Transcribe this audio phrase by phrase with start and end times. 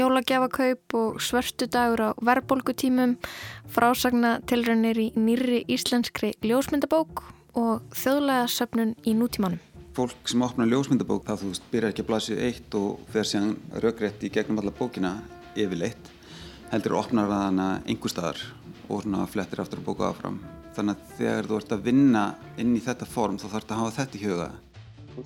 [0.00, 3.16] jólagjafakaup og svörstu dagur á verðbólgutímum,
[3.70, 7.24] frásagna tilraunir í nýri íslenskri ljósmyndabók
[7.54, 9.60] og þjóðlega söpnun í nútímanum.
[9.94, 13.56] Fólk sem opnar ljósmyndabók þá þú veist byrjar ekki að blasja eitt og fer síðan
[13.82, 15.18] raugrætt í gegnum alla bókina
[15.58, 16.10] yfirleitt
[16.70, 18.42] heldur opnar það hana einhver staðar
[18.90, 20.40] og flettir aftur að bóka áfram.
[20.74, 22.24] Þannig að þegar þú ert að vinna
[22.58, 24.50] inn í þetta form þá þarf þetta að hafa þetta í huga.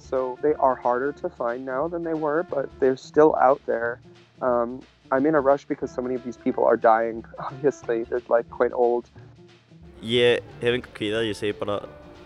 [0.01, 4.01] So they are harder to find now than they were, but they're still out there.
[4.45, 4.81] Um,
[5.11, 8.05] I'm in a rush because so many of these people are dying, obviously.
[8.05, 9.09] They're like quite old.
[10.05, 11.79] Ég hef enga kvíða, ég segi bara,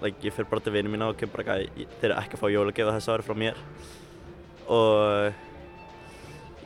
[0.03, 2.41] like, ég fyrir bara til vinið mína og kem bara ekki, þeir eru ekki að
[2.41, 3.61] fá jólagefa þessu ári frá mér.
[4.67, 5.37] Og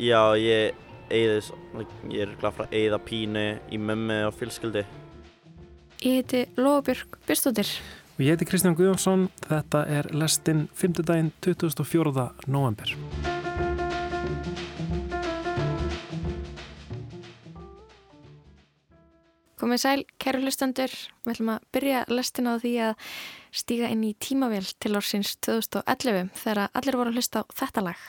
[0.01, 0.79] já, ég
[1.13, 4.87] eigðis, like, ég er glad frá að eigða pínu í mömmu og fjölskyldi.
[6.03, 7.77] Ég heiti Lóabjörg Byrstóttir.
[8.17, 11.05] Og ég heiti Kristján Guðjónsson, þetta er lestinn 5.
[11.05, 12.31] daginn 2004.
[12.49, 13.42] november.
[19.63, 20.91] Komið sæl, kæru hlustendur.
[21.23, 23.13] Við ætlum að byrja lestin á því að
[23.55, 28.03] stíga inn í tímavél til ársins 2011 þegar allir voru að hlusta á þetta lag.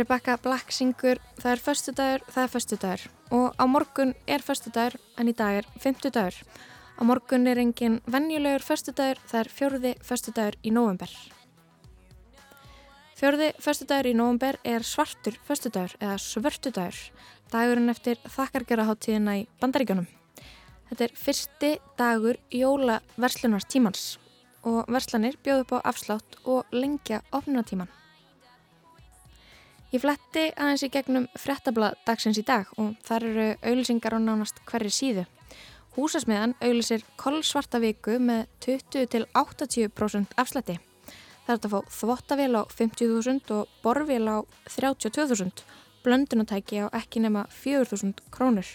[0.00, 4.40] Rebecca Black syngur Það er förstu dagur, það er förstu dagur og á morgun er
[4.40, 6.38] förstu dagur en í dag er fymtu dagur.
[6.96, 11.12] Á morgun er engin vennjulegur förstu dagur, það er fjörði förstu dagur í november.
[13.20, 16.98] Fjörði förstu dagur í november er svartur förstu dagur eða svörtu dagur,
[17.52, 20.08] dagurinn eftir þakkargeraháttíðina í bandaríkjónum.
[20.88, 24.16] Þetta er fyrsti dagur jóla verslunartímans
[24.64, 27.99] og verslanir bjóðu upp á afslátt og lengja opnunatíman.
[29.90, 34.60] Ég fletti aðeins í gegnum frettablað dagsins í dag og þar eru auðlisingar á nánast
[34.68, 35.24] hverri síðu.
[35.96, 40.78] Húsasmiðan auðlisir kollsvarta viku með 20-80% afslætti.
[41.42, 44.38] Það er að fá þvottavél á 50.000 og borvél á
[44.70, 45.66] 32.000,
[46.06, 48.70] blöndunatæki á ekki nema 4.000 krónur.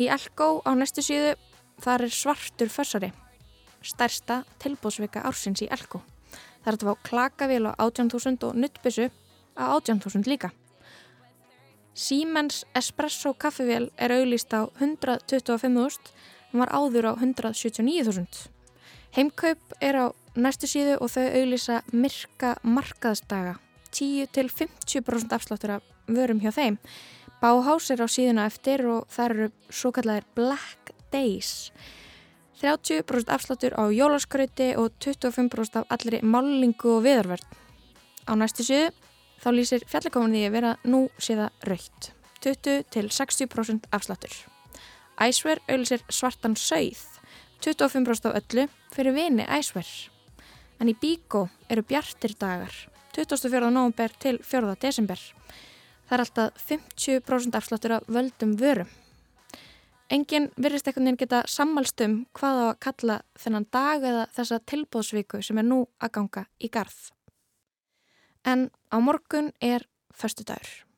[0.00, 1.36] Í Elgó á næstu síðu
[1.84, 3.12] þar er svartur fössari,
[3.84, 6.00] stærsta tilbúðsvika ársins í Elgó.
[6.64, 9.12] Það er að fá klakavél á 18.000 og nuttbissu
[9.58, 10.52] að 18.000 líka.
[11.98, 16.12] Siemens Espresso kaffivél er auglýst á 125.000
[16.52, 18.48] en var áður á 179.000.
[19.16, 20.06] Heimkaup er á
[20.38, 23.56] næstu síðu og þau auglýsa myrka markaðsdaga,
[23.90, 26.78] 10-50% afsláttur af vörum hjá þeim.
[27.42, 31.72] Báhás er á síðuna eftir og það eru svo kallar Black Days.
[32.62, 37.46] 30% afsláttur á jólaskrauti og 25% af allri málingu og viðarverð.
[38.26, 38.90] Á næstu síðu
[39.42, 42.12] þá lýsir fjallakomunni að vera nú séða raukt,
[42.44, 44.34] 20-60% afsláttur.
[45.18, 47.00] Æsver auðlisir svartan sauð,
[47.64, 49.88] 25% af öllu fyrir vini æsver.
[50.78, 52.74] En í Bíkó eru bjartir dagar,
[53.16, 53.70] 24.
[53.70, 54.76] november til 4.
[54.82, 55.18] desember.
[56.08, 58.88] Það er alltaf 50% afsláttur af völdum vörum.
[60.08, 64.62] Engin virðist einhvern veginn geta sammálst um hvað á að kalla þennan dag eða þessa
[64.70, 67.10] tilbóðsvíku sem er nú að ganga í garð
[68.44, 70.88] en á morgun er förstu dagur.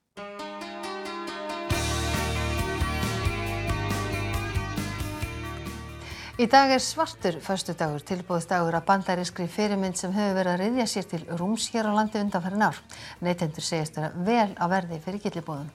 [6.40, 11.08] Í dag er svartur förstudagur tilbúðsdagur að bandarískri fyrirmynd sem hefur verið að riðja sér
[11.10, 12.78] til rúms hér á landi undanfærin ár.
[13.20, 15.68] Neytendur segist vera vel á verði fyrir gillibúðun.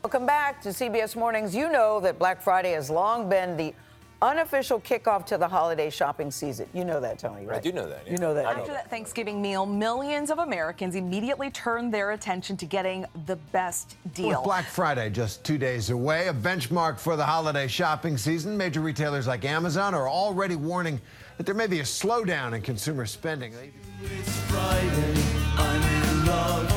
[4.22, 4.72] Welcome back to CBS Mornings.
[4.72, 6.32] You know that Black Friday has long been the unofficial kickoff to the holiday shopping
[6.32, 6.68] season.
[6.74, 7.58] You know that, Tony, right?
[7.58, 8.06] I do know that.
[8.06, 8.12] Yeah.
[8.12, 8.46] You know that.
[8.46, 13.36] After know that Thanksgiving meal, millions of Americans immediately turned their attention to getting the
[13.52, 14.30] best deal.
[14.30, 18.82] With Black Friday just two days away, a benchmark for the holiday shopping season, major
[18.82, 21.00] retailers like Amazon are already warning
[21.38, 23.54] that there may be a slowdown in consumer spending.
[23.54, 25.24] It's Friday,
[25.58, 26.72] I'm in love.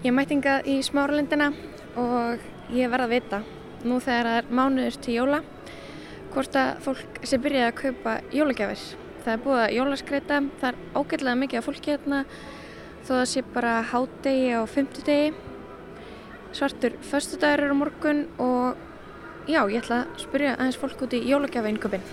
[0.00, 1.52] Ég mætinga í smáralindina
[2.00, 2.40] og
[2.76, 3.42] ég verða að vita
[3.84, 5.42] nú þegar það er mánuður til jóla
[6.30, 8.82] hvort að fólk sé byrjaði að kaupa jólagjafir.
[9.20, 12.20] Það er búið að jólaskreita, það er ágætlega mikið af fólki hérna
[13.04, 15.32] þó það sé bara hádegi á fymtudegi
[16.52, 18.76] svartur föstudagur eru morgun og
[19.46, 22.10] já, ég ætla að spyrja aðeins fólk út í jólagjafa innköpinn.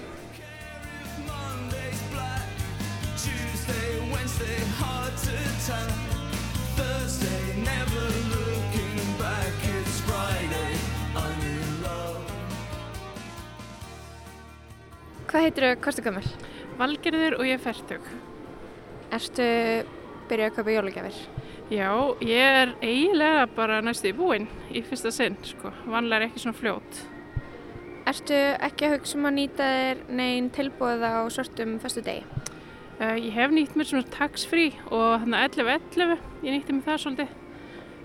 [15.38, 16.30] Hvað heitir þau kostakamöl?
[16.80, 18.06] Valgerður og ég er færtug.
[19.14, 19.44] Erstu
[20.32, 21.20] byrjað að kaupa jólagjafir?
[21.70, 21.92] Já,
[22.26, 25.70] ég er eiginlega bara næstu í búinn í fyrsta sinn, sko.
[25.86, 27.02] Vanlega er ekki svona fljót.
[28.10, 32.42] Erstu ekki að hugsa um að nýta þér neginn tilbúið á svartum fyrstu degi?
[32.98, 37.00] Uh, ég hef nýtt mér svona tax-free og hann að 11.11, ég nýtti mér það
[37.06, 37.38] svolítið.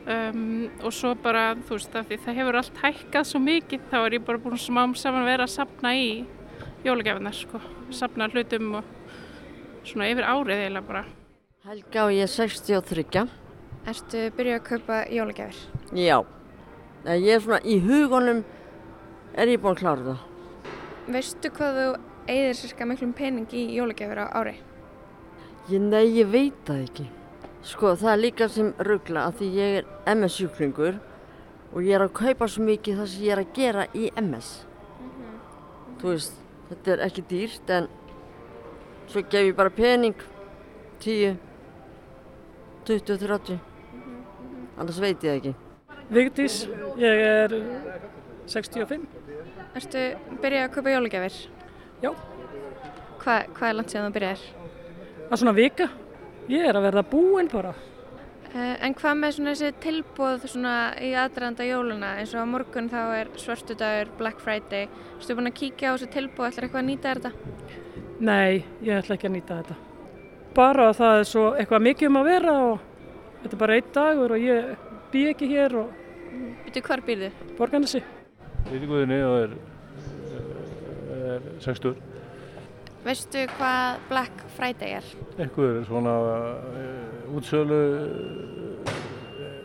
[0.03, 0.45] Um,
[0.85, 4.21] og svo bara, þú veist, af því það hefur allt hækkað svo mikið, þá er
[4.21, 6.09] ég bara búin smám saman vera að sapna í
[6.85, 7.61] jólagjafinnar, sko.
[7.91, 8.85] Sapna hlutum og
[9.85, 11.05] svona yfir árið eiginlega bara.
[11.63, 13.29] Helga og ég er 63.
[13.87, 15.63] Erstu byrjað að kaupa jólagjafir?
[15.99, 16.19] Já,
[17.07, 18.45] ég er svona í hugunum
[19.35, 20.27] er ég búin að klára það.
[21.13, 21.87] Veistu hvað þú
[22.31, 24.55] eigðir sérska miklum pening í jólagjafir á ári?
[25.71, 27.09] Ég, nei, ég veit það ekki.
[27.63, 30.99] Sko, það er líka sem ruggla að því ég er MS-sjúklingur
[31.73, 34.49] og ég er að kaupa svo mikið það sem ég er að gera í MS.
[34.99, 35.37] Mm -hmm.
[36.01, 36.42] Þú veist,
[36.73, 37.89] þetta er ekki dýrt en
[39.11, 40.17] svo gef ég bara pening
[41.03, 41.37] 10,
[42.89, 43.59] 20, 30.
[43.59, 44.81] Mm -hmm.
[44.81, 45.55] Annars veit ég það ekki.
[46.11, 47.51] Vigdís, ég er
[48.47, 49.07] 65.
[49.75, 49.99] Erstu
[50.43, 51.37] byrjað að kaupa jólagjafir?
[52.03, 52.11] Já.
[53.23, 54.43] Hva, hvað er langt síðan þú byrjaðir?
[55.17, 55.89] Það er svona vika.
[56.49, 57.75] Ég er að verða búinn bara.
[58.53, 62.91] Uh, en hvað með svona þessi tilbúð svona í aðdraðanda jóluna eins og á morgun
[62.93, 64.91] þá er svartu dagur, Black Friday.
[65.17, 67.31] Erstu búinn að kíkja á þessi tilbúð, ætlar eitthvað að nýta þetta?
[68.29, 69.79] Nei, ég ætla ekki að nýta þetta.
[70.53, 72.87] Bara að það er svo eitthvað mikið um að vera og
[73.41, 74.71] þetta er bara einn dagur og ég
[75.15, 75.99] bý ekki hér og...
[76.67, 77.33] Býtu hvar býrðu?
[77.57, 78.05] Borganissi.
[78.69, 79.61] Ítinguðinni og er,
[81.17, 82.12] er 60.
[83.03, 85.07] Veistu hvað Black Friday er?
[85.35, 88.93] Eitthvað er svona uh, útsölu uh,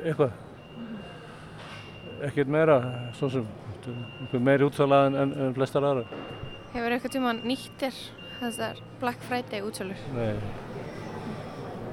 [0.01, 0.31] eitthvað.
[2.25, 2.77] Ekkert meira,
[3.13, 3.45] svo sem
[4.41, 6.07] meiri útsala en, en, en flestar aðra.
[6.73, 7.99] Hefur eitthvað tíma nýttir
[8.39, 10.01] þessar Black Friday útsölur?
[10.15, 10.33] Nei.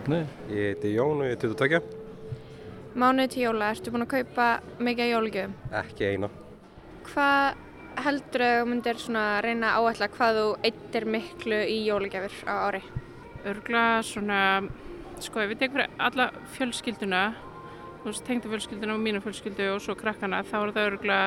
[0.08, 0.22] Nei.
[0.48, 2.00] Ég heiti Jón og ég er 22.
[2.94, 4.48] Mánuði til jóla, ertu búinn að kaupa
[4.86, 5.54] mikið jólugjöfum?
[5.80, 6.28] Ekki eina.
[7.08, 7.62] Hvað
[8.02, 12.80] heldur þau myndir svona reyna að áætla hvað þú eittir miklu í jólugjafir á ári?
[13.44, 14.38] Örgla svona,
[15.22, 17.22] sko ef við tekum fyrir alla fjölskylduna,
[18.02, 21.20] þú veist, tengda fjölskylduna og mínu fjölskyldu og svo krakkana, þá er það örgla,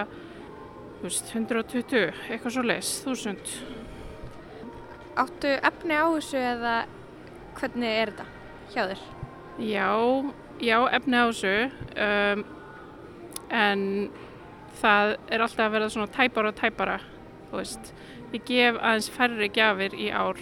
[0.98, 3.56] þú veist, 120, eitthvað svo les, þúsund.
[5.18, 6.76] Áttu efni á þessu eða
[7.58, 8.28] hvernig er þetta
[8.74, 9.06] hjá þér?
[9.58, 9.90] Já,
[10.62, 11.56] já, efni á þessu,
[12.08, 12.48] um,
[13.50, 13.84] en
[14.82, 17.00] það er alltaf að verða svona tæpara og tæpara,
[17.50, 17.92] þú veist.
[18.34, 20.40] Ég gef aðeins færri gjafir í ár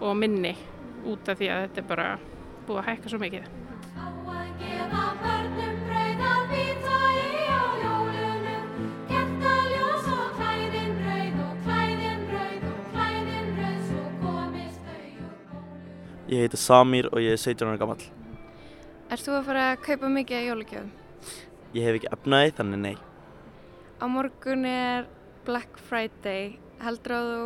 [0.00, 0.56] og minni
[1.06, 2.12] út af því að þetta er bara
[2.66, 3.50] búið að hækka svo mikið.
[16.30, 17.98] Ég heiti Samir og ég er 17 ára gammal.
[19.10, 20.90] Erst þú að fara að kaupa mikið af jólugjöfum?
[21.74, 23.09] Ég hef ekki efnaði þannig nei.
[24.00, 25.04] Á morgun er
[25.44, 26.54] Black Friday.
[26.80, 27.40] Heldur að þú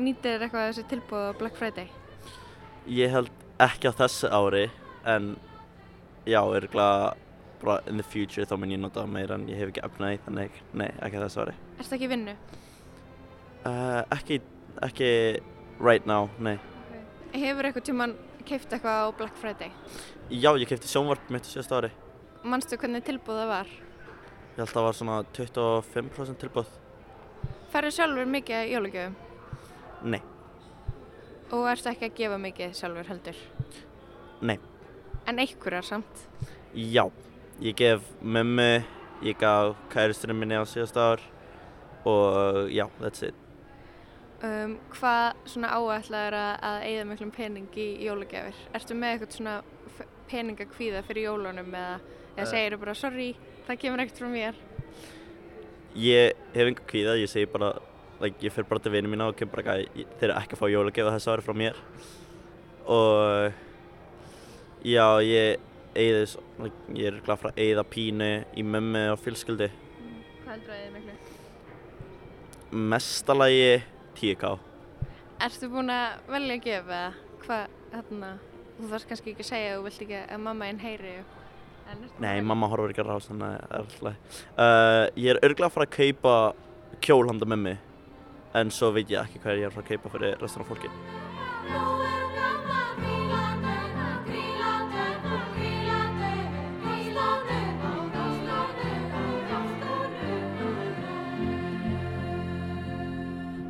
[0.00, 1.90] nýtir eitthvað þessi tilbúð á Black Friday?
[2.88, 3.28] Ég held
[3.60, 4.62] ekki á þessu ári
[5.04, 5.34] en
[6.24, 7.12] já, örgulega
[7.60, 10.56] bara in the future þá mun ég nota meira en ég hef ekki efnaði þannig
[10.72, 11.54] nei, ekki þessu ári.
[11.76, 12.36] Erst það ekki vinnu?
[13.68, 14.38] Uh, ekki,
[14.88, 15.10] ekki
[15.84, 16.56] right now, nei.
[17.34, 18.16] Hefur eitthvað tíman
[18.48, 19.74] keift eitthvað á Black Friday?
[20.32, 21.92] Já, ég keipti sjónvarp mitt á síðasta ári.
[22.48, 23.76] Manstu hvernig tilbúð það var?
[24.58, 26.70] Ég held að það var svona 25% tilbúð.
[27.70, 29.12] Færðu sjálfur mikið jólugjöfum?
[30.10, 30.18] Nei.
[31.54, 33.38] Og ertu ekki að gefa mikið sjálfur heldur?
[34.50, 34.56] Nei.
[35.30, 36.24] En einhverjar samt?
[36.74, 37.04] Já,
[37.62, 38.66] ég gef mömmu,
[39.22, 41.22] ég gaf kæristurinn minni á síðasta ár
[42.02, 43.38] og já, that's it.
[44.42, 48.58] Um, hvað svona áætlað er að, eigða miklum pening í jólagjafir?
[48.74, 49.54] Ertu með eitthvað svona
[50.34, 52.00] peningakvíða fyrir jólunum eða,
[52.34, 52.50] eða Uh.
[52.50, 53.30] segir þú bara sorry,
[53.68, 54.58] það kemur ekkert frá mér?
[55.98, 57.72] Ég hef enga kvíða, ég segi bara,
[58.22, 60.60] like, ég fer bara til vinið mína og kem bara ekki, þeir eru ekki að
[60.62, 61.80] fá jólagjöf þessu ári frá mér.
[62.88, 63.52] Og
[64.86, 65.58] já, ég
[65.98, 69.68] eigði, s- like, ég er glad frá að eigða pínu í mömmu og fjölskyldu.
[70.44, 71.16] Hvað heldur að eigða miklu?
[72.92, 73.82] Mestalagi
[74.18, 74.58] 10k.
[75.40, 77.10] Ertu búin að velja að gefa eða
[77.44, 78.30] hvað, hérna,
[78.78, 81.37] þú þarfst kannski ekki að segja að þú vilt ekki að mamma einn heyri ertu
[82.18, 84.40] Nei, mamma horfur ekki að rása, þannig að það er alltaf.
[84.58, 86.34] Uh, ég er örgulega að fara að kaupa
[87.04, 87.74] kjól handa mömmu,
[88.58, 90.72] en svo veit ég ekki hvað ég er að fara að kaupa fyrir restan af
[90.72, 90.92] fólki.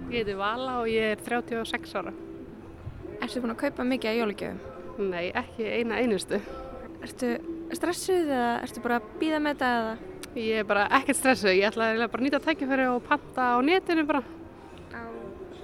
[0.09, 2.11] Ég heiti Vala og ég er 36 ára.
[3.21, 4.59] Ertu búin að kaupa mikið af jólagjöfum?
[5.13, 6.41] Nei, ekki eina einustu.
[7.79, 9.91] Ertu stressuð eða ertu bara að býða með þetta eða?
[10.43, 11.53] Ég er bara ekkert stressuð.
[11.55, 14.23] Ég ætla eiginlega bara að nýta tækifæri og panta á netinu bara.
[14.91, 15.03] Á,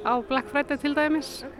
[0.07, 1.33] Á Black Friday til dæmis.
[1.49, 1.59] ok.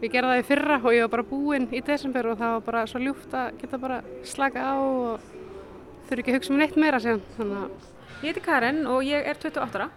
[0.00, 2.64] Ég gerði það í fyrra og ég var bara búinn í desember og það var
[2.70, 5.20] bara svo ljúft að geta bara slaka á og
[6.08, 7.22] þurfi ekki að hugsa um neitt meira síðan.
[7.36, 7.70] Þannig að
[8.22, 9.90] Ég heiti Karen og ég er 28 ára.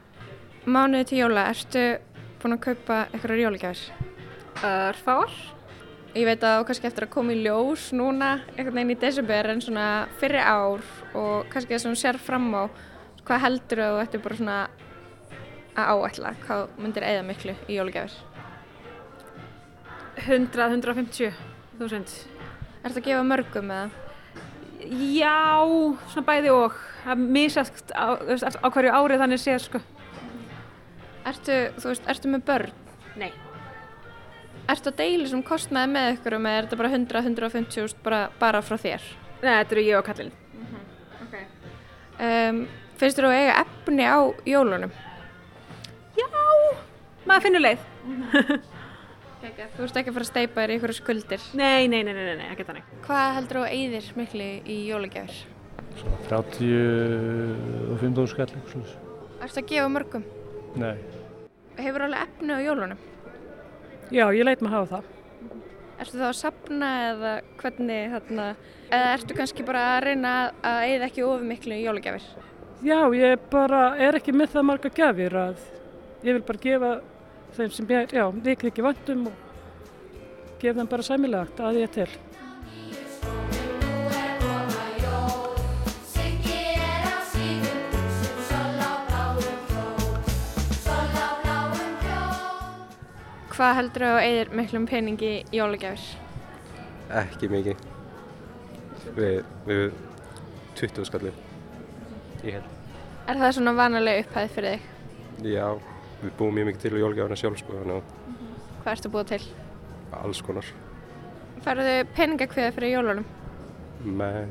[0.68, 1.88] Mánuði til jóla, ertu
[2.44, 3.92] búin að kaupa einhverjar jólagjafir?
[4.60, 5.55] Örfáar.
[6.16, 9.00] Ég veit að það á kannski eftir að koma í ljós núna einhvern veginn í
[9.02, 9.88] desember en svona
[10.22, 12.64] fyrri ár og kannski það sem þú sér fram á
[13.26, 14.58] hvað heldur að þú ættir bara svona
[15.76, 18.16] að áætla, hvað myndir eða miklu í jólagjafir?
[20.24, 21.36] 100-150
[21.82, 22.14] þúsund.
[22.86, 23.90] Ertu að gefa mörgum eða?
[24.86, 25.66] Já,
[26.14, 26.78] svona bæði og.
[27.04, 29.82] Það er misast á, á hverju ári þannig séð sko.
[31.26, 32.80] Ertu, þú veist, ertu með börn?
[33.20, 33.34] Nei.
[34.66, 38.22] Ertu að deila sem kostnaði með ykkur og með er þetta bara 100-150 þúsund bara,
[38.42, 39.04] bara frá þér?
[39.44, 40.32] Nei, þetta eru ég og kallinn.
[41.28, 41.44] Okay.
[42.18, 42.58] Um,
[42.98, 44.18] finnst þú að eiga efni á
[44.50, 44.94] jólunum?
[46.18, 46.26] Já,
[47.28, 47.82] maður finnur leið.
[49.46, 49.68] Kekja.
[49.76, 51.42] Þú veist ekki að fara að steipa þér í ykkur skuldir?
[51.60, 52.86] Nei, nei, nei, nei, nei, ekki þannig.
[53.06, 55.36] Hvað heldur þú að eyðir miklu í jólagjafir?
[56.32, 58.98] 35.000 skall eitthvað slúðis.
[59.46, 60.26] Ertu að gefa mörgum?
[60.82, 60.98] Nei.
[61.78, 63.00] Hefur alveg efni á jólunum?
[64.14, 65.12] Já, ég leit maður hafa það.
[66.04, 67.32] Ertu þá að sapna eða
[67.62, 68.48] hvernig þarna,
[68.92, 72.26] eða ertu kannski bara að reyna að- að eyða ekki of miklu í jólagjafir?
[72.84, 75.56] Já, ég bara er ekki með það marga gjafir að
[76.24, 77.02] ég vil bara gefa
[77.56, 79.34] þeim sem ég, já, vikið ekki vantum og
[80.60, 82.08] gefa þeim bara sæmilegt að ég til.
[93.56, 96.06] Hvað heldur þú að eyðir miklum peningi í jólagjafir?
[97.22, 97.84] Ekki mikið.
[99.16, 99.38] Við,
[99.70, 99.84] við
[100.80, 101.38] 20 skallið.
[102.44, 102.72] Ég held.
[103.32, 104.90] Er það svona vanalega upphæð fyrir þig?
[105.54, 105.68] Já,
[106.22, 108.14] við búum mjög mikið til í jólgjafana sjálf sko, þannig að
[108.84, 109.42] Hvað ertu búið til?
[110.16, 110.68] alls konar.
[111.66, 113.26] Færðu peningakviða fyrir jólunum?
[114.06, 114.46] Nei.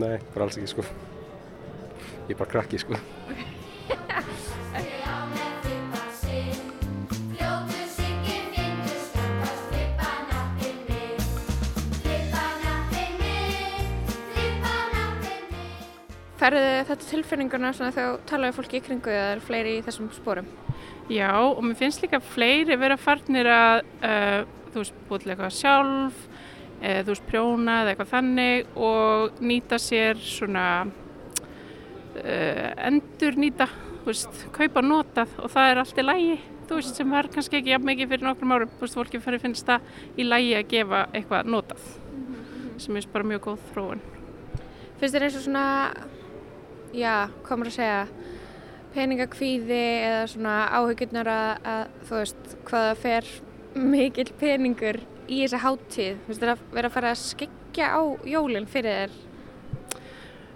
[0.00, 0.86] Nei, bara alls ekki sko.
[2.24, 2.96] Ég er bara krakki sko.
[16.44, 20.48] Færðu þetta tilfinninguna þegar þú talaði fólki í kringu eða er fleiri í þessum sporum?
[21.08, 24.42] Já, og mér finnst líka fleiri vera farnir að, uh,
[24.74, 26.18] þú veist, til eitthvað sjálf,
[26.82, 33.70] uh, þú veist, prjóna eða eitthvað þannig og nýta sér svona, uh, endur nýta,
[34.02, 37.62] þú veist, kaupa notað og það er allt í lægi, þú veist, sem var kannski
[37.62, 39.88] ekki jafn mikið fyrir nokkrum árum, þú veist, fólki fyrir finnst það
[40.20, 41.88] í lægi að gefa eitthvað notað,
[42.84, 44.04] sem er bara mjög góð þróun.
[45.00, 45.64] Finnst þér eins og svona,
[46.94, 48.30] já, hvað maður að segja,
[48.94, 53.30] peningakvíði eða svona áhyggjurnar að, að þú veist hvaða fer
[53.74, 58.68] mikill peningur í þessa háttíð, finnst þér að vera að fara að skyggja á jólinn
[58.70, 59.22] fyrir þér?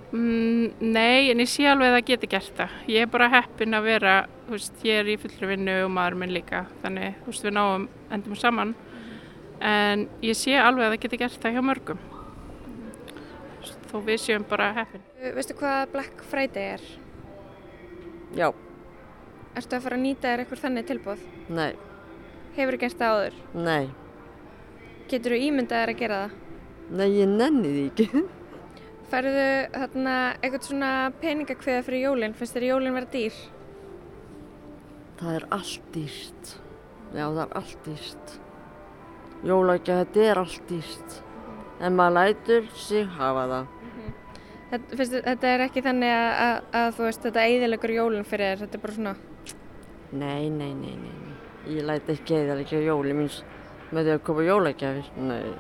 [0.09, 2.77] Mm, nei, en ég sé alveg að það geti gert það.
[2.89, 4.13] Ég er bara heppin að vera,
[4.47, 7.57] þú veist, ég er í fullri vinnu og maður minn líka, þannig, þú veist, við
[7.59, 8.77] náum endum saman.
[9.59, 12.01] En ég sé alveg að það geti gert það hjá mörgum.
[13.89, 15.03] Þó við séum bara heppin.
[15.37, 16.83] Veistu hvað Black Friday er?
[18.37, 18.51] Já,
[19.57, 21.23] Ertu að fara að nýta þér eitthvað þannig tilbúð?
[21.49, 21.73] nei,
[22.59, 23.39] Hefur þú gert það áður?
[23.55, 23.89] nei,
[25.09, 26.35] Getur þú ímyndað þér að gera það?
[26.99, 28.23] nei, ég nenni því ekki.
[29.09, 30.91] Færðu þarna eitthvað svona
[31.23, 32.35] peningakviða fyrir jólinn?
[32.37, 33.39] Finnst þér jólinn vera dýr?
[35.19, 36.53] Það er allt dýrt.
[37.17, 38.35] Já, það er allt dýrt.
[39.49, 41.17] Jólækja, þetta er allt dýrt.
[41.81, 43.67] En maður lætur sig hafa það.
[44.69, 48.51] Þetta, þér- þetta er ekki þannig að, að, að þú veist þetta eiðilegur jólinn fyrir
[48.51, 49.15] þér, þetta er bara svona
[50.09, 51.35] Nei, nei, nei, nei, nei.
[51.77, 53.43] Ég læt ekki ekki jóli míns
[53.93, 55.09] með því að koma jólækjafir.
[55.21, 55.51] Nei.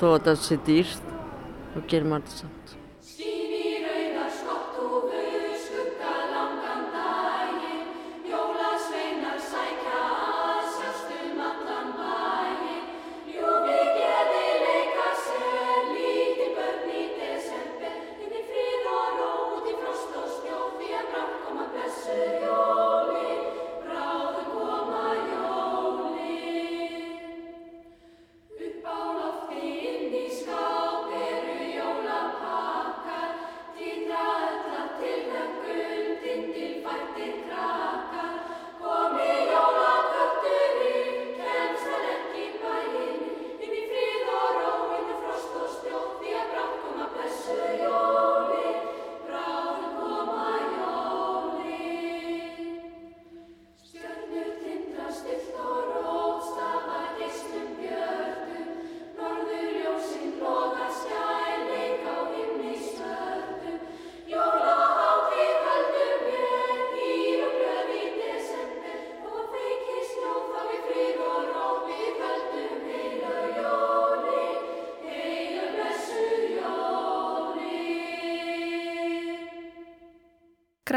[0.00, 1.06] Þó að þetta sé dýrt,
[1.72, 2.61] þá gerir maður þetta samt.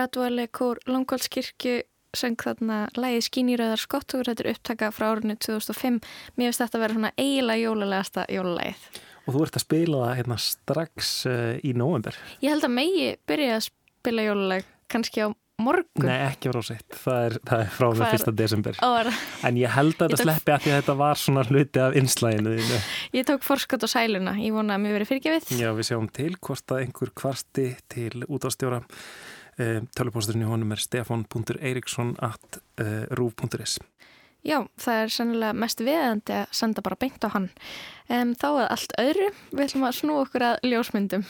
[0.05, 1.79] Graduale Kór Langholtskirkju
[2.13, 5.97] söng þarna lægið Skíniröðar skottugur, þetta er upptaka frá árinu 2005.
[6.37, 8.83] Mér finnst þetta að vera svona eiginlega jólulegasta jólulegið.
[9.25, 12.21] Og þú ert að spila það hérna strax uh, í november.
[12.45, 15.27] Ég held að megi byrja að spila jóluleg kannski á
[15.65, 16.05] morgun.
[16.05, 16.87] Nei, ekki frá sitt.
[17.01, 18.81] Það er, það er frá með fyrsta desember.
[18.85, 18.89] Ó.
[19.49, 20.25] En ég held að þetta tók...
[20.29, 22.57] sleppi að því að þetta var svona hluti af inslæginu.
[23.17, 24.37] Ég tók forskot á sæluna.
[24.37, 25.55] Ég vona að mér verið fyrirgefið.
[25.57, 30.81] Já, við sjáum til hvort að einhver kvarti til útastjóra Eh, Tölupósturinn í honum er
[30.83, 33.77] stefan.eiriksson at uh, rúf.is
[34.45, 37.47] Já, það er sannilega mest viðandi að senda bara beint á hann.
[38.05, 41.25] Um, þá er allt öðru, við ætlum að snú okkur að ljósmyndum.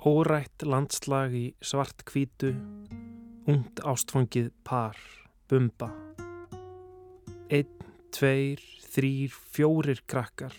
[0.00, 2.54] Órætt landslag í svart kvítu,
[3.44, 4.96] ungt ástfangið par,
[5.52, 5.92] bumba.
[7.52, 7.68] Einn,
[8.16, 8.64] tveir,
[8.94, 10.56] þrýr, fjórir krakkar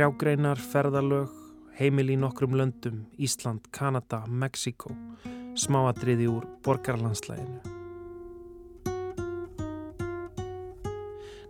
[0.00, 1.28] Trjágreinar, ferðalög,
[1.76, 4.94] heimil í nokkrum löndum, Ísland, Kanada, Mexiko,
[5.60, 7.58] smáadriði úr borgarlandslæginu.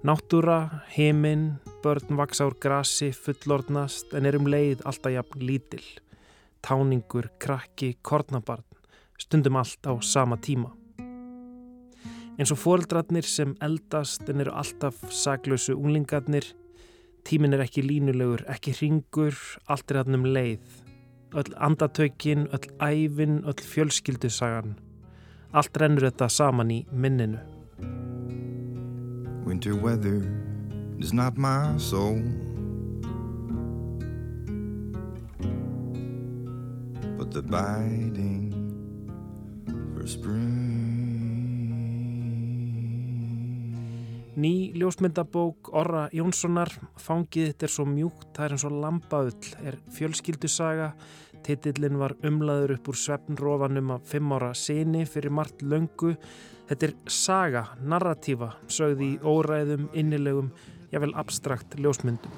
[0.03, 5.87] Náttúra, heiminn, börn vaksa úr grasi, fullordnast en er um leið alltaf jafn lítill.
[6.59, 8.67] Táningur, krakki, kornabarn,
[9.15, 10.75] stundum allt á sama tíma.
[12.35, 16.51] Eins og fóreldrarnir sem eldast en eru alltaf saglausu unglingarnir
[17.25, 19.37] Tímin er ekki línulegur, ekki ringur,
[19.71, 20.79] allt er hann um leið.
[21.37, 24.77] Öll andatökin, öll æfin, öll fjölskyldusagan.
[25.53, 27.39] Allt rennur þetta saman í minninu.
[29.47, 30.23] Winter weather
[31.01, 32.23] is not my soul
[37.19, 38.55] But the biting
[39.95, 40.70] for spring
[44.41, 49.77] Ný ljósmyndabók Orra Jónssonar, Fangið þetta er svo mjúkt, það er eins og lampaull, er
[49.93, 50.87] fjölskyldusaga.
[51.45, 56.15] Titillin var umlaður upp úr svefnrófanum af fimm ára seni fyrir margt löngu.
[56.71, 60.49] Þetta er saga, narratífa, sögði í óræðum, innilegum,
[60.89, 62.33] jável abstrakt ljósmyndum.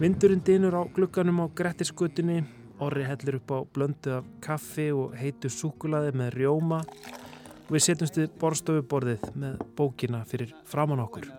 [0.00, 2.46] Vindurinn dinur á glukkanum á Grettiskutunni
[2.82, 8.20] Orri hellir upp á blöndu af kaffi og heitu súkulaði með rjóma og við setjumst
[8.20, 11.30] við borstofuborðið með bókina fyrir framann okkur.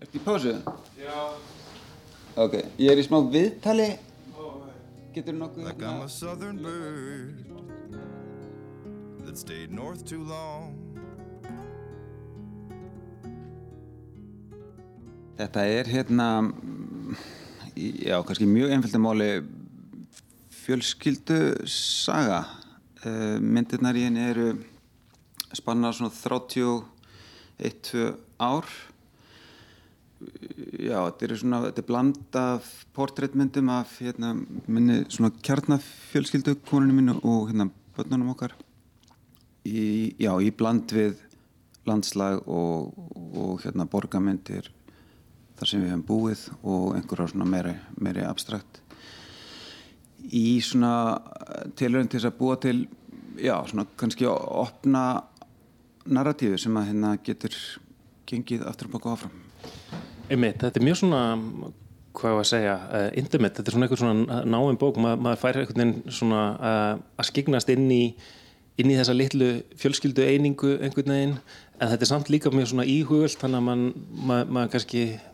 [0.00, 0.54] Er þetta í pásu?
[1.00, 1.18] Já.
[2.36, 3.90] Ok, ég er í smá viðtali.
[5.14, 5.68] Getur nokkuð...
[5.68, 7.44] Like I'm a southern bird
[9.24, 10.74] that stayed north too long
[15.34, 16.26] Þetta er hérna,
[17.74, 19.28] já, kannski mjög einföldi máli
[20.64, 21.38] fjölskyldu
[21.70, 22.44] saga.
[23.04, 24.48] Uh, myndirnar í henni eru
[25.54, 28.10] spannar svona 31-2
[28.42, 28.66] ár.
[30.80, 34.32] Já, þetta eru svona þetta er bland af portréttmyndum af hérna,
[34.66, 38.54] minni svona kjarnafjölskyldu konunum minnu og hérna börnunum okkar
[39.64, 41.18] í, já, í bland við
[41.88, 42.94] landslag og,
[43.36, 44.70] og hérna borgamyndir
[45.58, 48.80] þar sem við hefum búið og einhverjar svona meiri, meiri abstrakt
[50.32, 50.92] í svona
[51.76, 52.76] tilhörðin til þess að búa til
[53.40, 55.04] já, svona kannski að opna
[56.04, 57.56] narratífi sem að hérna getur
[58.28, 59.34] gengið aftur og baka áfram.
[60.30, 61.24] Einmitt, þetta er mjög svona
[62.14, 63.58] hvað var að segja, uh, intimate.
[63.58, 64.98] Þetta er svona eitthvað svona náinn bók.
[65.02, 68.02] Ma, maður fær eitthvað svona uh, að skiknast inn í,
[68.80, 71.36] inn í þessa litlu fjölskyldu einingu einhvern veginn.
[71.80, 73.86] En þetta er samt líka mjög svona íhugöld þannig að mann
[74.30, 75.33] mað, mað kannski Eh,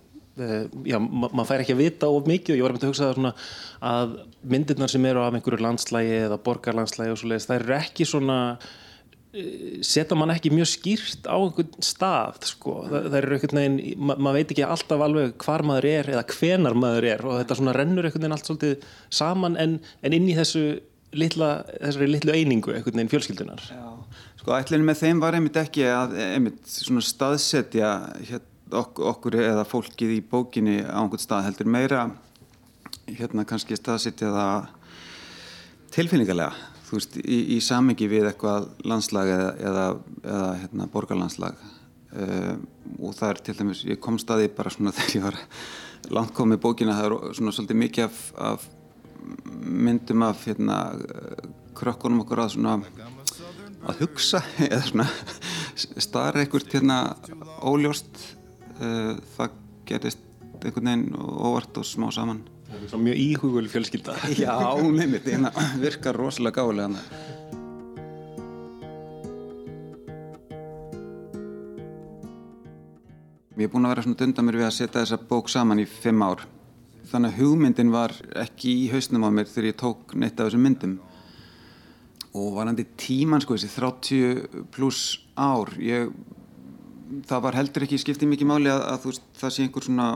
[0.88, 3.16] já, ma maður fær ekki að vita of mikið og ég var að hugsa það
[3.18, 3.32] svona
[3.90, 4.12] að
[4.52, 8.38] myndirnar sem eru af einhverju landslægi eða borgarlandslægi og svo leiðist, það eru ekki svona
[9.34, 13.80] eh, setja mann ekki mjög skýrt á einhvern stað sko, það, það eru einhvern veginn
[14.00, 17.58] ma maður veit ekki alltaf alveg hvar maður er eða hvenar maður er og þetta
[17.60, 18.86] svona rennur einhvern veginn allt svolítið
[19.20, 20.66] saman en, en inn í þessu
[21.16, 23.88] litla, þessari litlu einingu einhvern veginn fjölskyldunar Já,
[24.42, 29.66] sko ætlinu með þeim var einmitt ekki að einmitt svona staðsetja hérna ok okkur eða
[29.68, 32.08] fólkið í bókinni á einhvern stað heldur meira
[33.10, 34.68] hérna kannski staðsittja það
[35.94, 36.52] tilfinningarlega
[36.90, 39.84] þú veist, í, í samengi við eitthvað landslag eða, eða,
[40.24, 41.60] eða hérna, borgarlandslag.
[42.10, 42.56] Uh,
[42.98, 45.38] og það er til dæmis, ég kom staði bara svona þegar ég var
[46.16, 48.66] langt komið bókina, það er svona svolítið mikið af, af
[49.60, 50.80] myndum af hérna
[51.78, 52.74] krökkunum okkur að svona
[53.86, 55.06] að hugsa eða svona
[56.08, 57.00] starra einhvert hérna
[57.62, 58.24] óljóst
[58.80, 59.58] uh, það
[59.90, 60.24] gerist
[60.60, 64.56] einhvern veginn óvart og smá saman Það er mjög íhugul fjölskylda Já,
[64.94, 66.90] nefnir, það virkar rosalega gálega
[73.60, 75.84] Ég er búin að vera svona dunda mér við að setja þessa bók saman í
[75.84, 76.46] fimm ár.
[77.10, 80.62] Þannig að hugmyndin var ekki í hausnum á mér þegar ég tók neitt af þessum
[80.64, 80.94] myndum.
[82.40, 85.02] Og varandi tíman sko þessi 30 pluss
[85.36, 86.08] ár, ég,
[87.28, 90.08] það var heldur ekki skiptið mikið máli að, að veist, það sé einhver svona,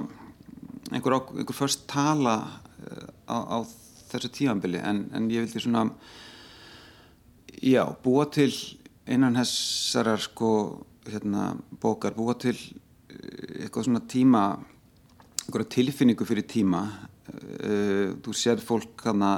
[0.92, 2.36] einhver, einhver först tala
[2.84, 3.58] eh, á, á
[4.12, 5.88] þessu tímanbili en, en ég vildi svona,
[7.58, 8.52] já, búa til
[9.10, 10.50] innan þessarar sko,
[11.10, 11.52] hérna,
[11.82, 14.44] bókar, búa til eh, eitthvað svona tíma
[15.44, 16.86] einhverja tilfinningu fyrir tíma.
[17.34, 19.34] Uh, þú sér fólk hana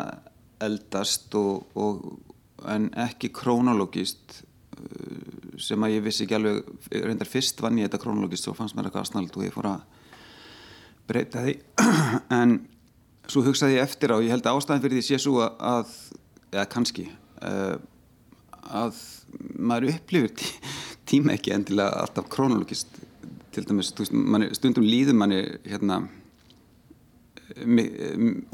[0.62, 4.42] eldast og, og en ekki krónológist
[5.62, 8.88] sem að ég vissi ekki alveg reyndar fyrst vann ég þetta krónológist og fannst mér
[8.88, 9.84] eitthvað aðsnald og ég fór að
[11.08, 11.54] breyta því.
[12.40, 12.58] En
[13.30, 15.94] svo hugsaði ég eftir á ég held að ástæðan fyrir því sé svo að
[16.52, 17.08] eða kannski
[17.42, 17.76] uh,
[18.66, 19.00] að
[19.58, 20.52] maður upplifir tí,
[21.08, 23.02] tíma ekki endilega alltaf krónológist.
[23.56, 26.02] Til dæmis stundum líður manni hérna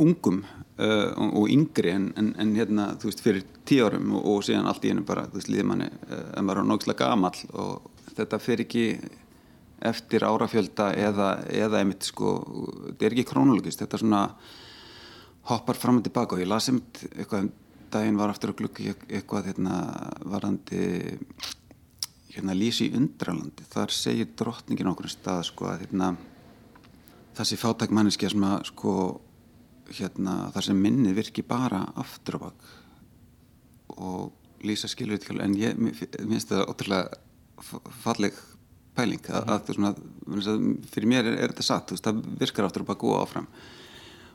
[0.02, 4.44] ungum uh, og yngri en, en, en hérna þú veist fyrir tíu árum og, og
[4.46, 7.46] síðan allt í hennu bara þú veist líður manni uh, en maður er nógislega gamall
[7.52, 8.86] og þetta fer ekki
[9.82, 12.36] eftir árafjölda eða, eða einmitt sko
[12.90, 14.26] þetta er ekki krónologist þetta svona
[15.50, 16.36] hoppar fram og tilbaka.
[16.36, 17.52] Og ég las einmitt eitthvað um
[17.92, 19.78] daginn var aftur að glukka eitthvað hérna
[20.24, 20.84] varandi
[22.32, 23.66] hérna Lísi Undralandi.
[23.72, 26.14] Þar segir drottningin okkur um stað sko að hérna
[27.40, 28.94] sé fátæk manneski sem að sko
[29.92, 32.70] hérna þar sem minni virki bara aftur á bak
[33.96, 37.16] og Lísa skilur en ég finnst það ótrúlega
[38.04, 38.36] falleg
[38.96, 39.92] pæling að, að, svona,
[40.92, 43.48] fyrir mér er, er þetta satt veist, það virkar aftur á bak og áfram.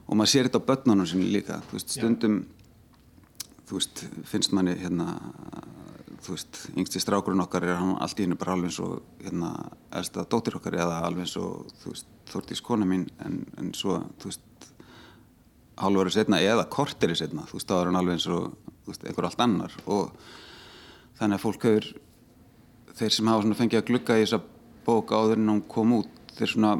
[0.07, 2.41] Og maður sér þetta á börnunum sem líka veist, stundum
[3.69, 5.13] veist, finnst manni hérna
[6.27, 9.51] þú veist, yngsti strákurinn okkar er hann allt í hennu bara alveg eins og hérna,
[9.95, 14.01] elsta dóttir okkar eða alveg eins og þú veist, þórtís kona mín en, en svo,
[14.19, 14.67] þú veist
[15.79, 18.49] hálfur setna eða kortir í setna þú veist, þá er hann alveg eins og
[18.89, 20.11] veist, einhver allt annar og
[21.19, 21.89] þannig að fólk hefur
[22.97, 24.41] þeir sem hafa svona fengið að glugga í þessa
[24.87, 26.73] bók áður en hún kom út þeir svona,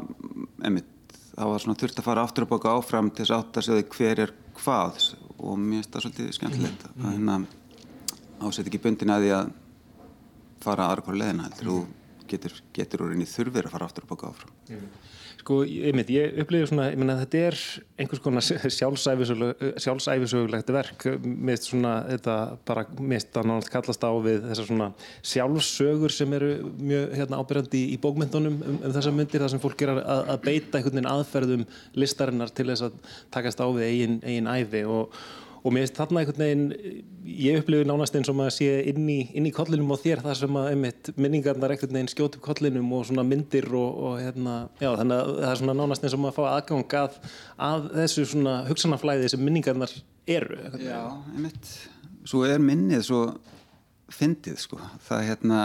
[0.68, 3.64] emitt, það var svona þurft að fara aftur að bóka áfram til þess að átta
[3.64, 5.00] sig hver er hvað
[5.38, 7.04] og mér finnst það svolítið skemmtilegt mm.
[7.04, 7.38] að hérna
[8.42, 9.54] ásett ekki bundin að því að
[10.62, 11.68] fara aðra hverju leðina heldur?
[11.68, 11.76] Þú
[12.28, 14.52] getur, getur úr einni þurfir að fara aftur og baka áfram.
[14.68, 14.88] Mm.
[15.38, 17.56] Sko, ég myndi, ég upplifir svona, ég menna þetta er
[18.02, 21.00] einhvers konar sjálfsæfisögulegt verk.
[21.24, 22.34] Mist svona, þetta
[22.68, 24.88] bara mist að náttúrulega kallast á við þessar svona
[25.30, 29.62] sjálfsögur sem eru mjög hérna, ábyrjandi í, í bókmyndunum um, um þessar myndir þar sem
[29.62, 30.00] fólk er að,
[30.34, 31.64] að beita einhvern veginn aðferðum
[32.02, 32.94] listarinnar til þess að
[33.38, 35.00] takast á við eigin, eigin æfi og
[35.62, 39.18] og mér finnst þarna einhvern veginn ég upplifi nánast eins og maður sé inn í,
[39.36, 43.04] inn í kollinum á þér þar sem að einmitt minningarnar einhvern veginn skjótu kollinum og
[43.08, 46.38] svona myndir og, og hérna, já þannig að það er svona nánast eins og maður
[46.38, 47.20] fá aðgang að,
[47.68, 49.94] að þessu svona hugsanaflæði sem minningarnar
[50.28, 51.02] eru Já,
[51.34, 51.70] einmitt,
[52.28, 53.22] svo er minnið svo
[54.08, 55.62] fyndið sko, það er hérna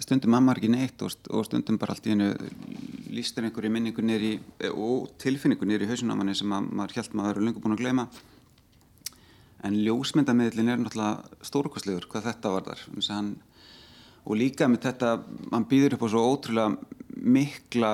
[0.00, 2.30] stundum mamma ekki neitt og, og stundum bara allt í hennu
[3.12, 4.36] lístur einhverju minningu nýri
[4.72, 8.06] og tilfinningu nýri í hausunamanni sem að, maður held maður eru lengur búin að glema
[9.62, 13.30] en ljósmyndamiðlin er náttúrulega stórkostlegur hvað þetta var þar hann,
[14.24, 15.12] og líka með þetta
[15.52, 16.76] hann býður upp á svo ótrúlega
[17.22, 17.92] mikla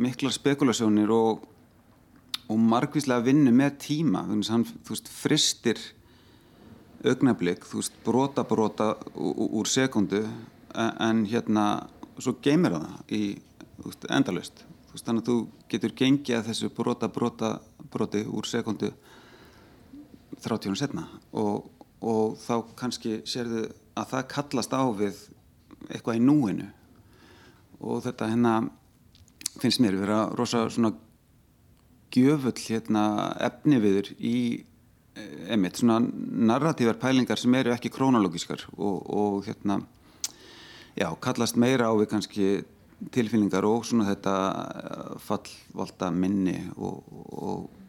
[0.00, 1.42] miklar spekulasjónir og,
[2.48, 4.24] og margvíslega vinnu með tíma.
[4.30, 5.80] Hann veist fristir
[7.04, 10.24] augnablík, þú veist brota brota úr sekundu
[10.76, 11.66] en hérna
[12.20, 13.22] svo geymir það í
[14.12, 15.36] endalust þannig að þú
[15.70, 17.50] getur gengið að þessu brota brota
[17.92, 18.90] broti úr sekundu
[20.38, 21.68] 30 árum setna og,
[22.00, 23.66] og þá kannski sérðu
[23.98, 25.20] að það kallast á við
[25.90, 26.68] eitthvað í núinu.
[27.80, 28.54] Og þetta hérna
[29.60, 30.92] finnst mér vera rosa svona
[32.12, 33.04] gjöfull hérna
[33.40, 34.36] efni viður í
[35.50, 39.80] emitt svona narratívar pælingar sem eru ekki krónológiskar og, og hérna
[40.96, 42.48] já, kallast meira á við kannski
[43.14, 44.34] tilfinningar og svona þetta
[45.24, 47.79] fallvalda minni og, og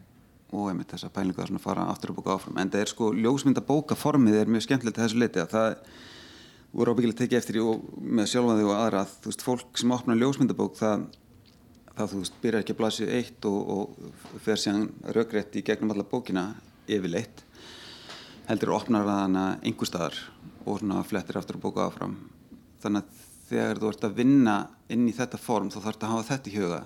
[0.52, 2.58] og einmitt þessa pælingu að fara aftur og bóka áfram.
[2.60, 5.76] En það er sko ljósmyndabóka formið er mjög skemmtilegt að þessu leiti að það
[6.72, 9.96] voru ábyggilega tekið eftir í og með sjálfaði og aðra að þú veist fólk sem
[9.96, 11.06] opnar ljósmyndabók það,
[11.96, 14.86] það þú veist byrjar ekki að blasið eitt og, og fer síðan
[15.16, 16.46] raugrætt í gegnum alla bókina
[16.92, 17.44] yfirleitt
[18.48, 20.22] heldur opnar það hana einhver staðar
[20.66, 22.16] og svona flettir aftur og bóka áfram.
[22.84, 24.56] Þannig að þegar þú ert að vinna
[24.92, 26.82] inn í þetta form þá þarf þetta að hafa þetta í huga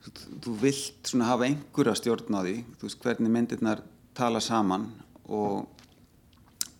[0.00, 3.82] þú vilt svona hafa einhverja stjórn á því veist hvernig myndirnar
[4.16, 4.88] tala saman
[5.28, 5.68] og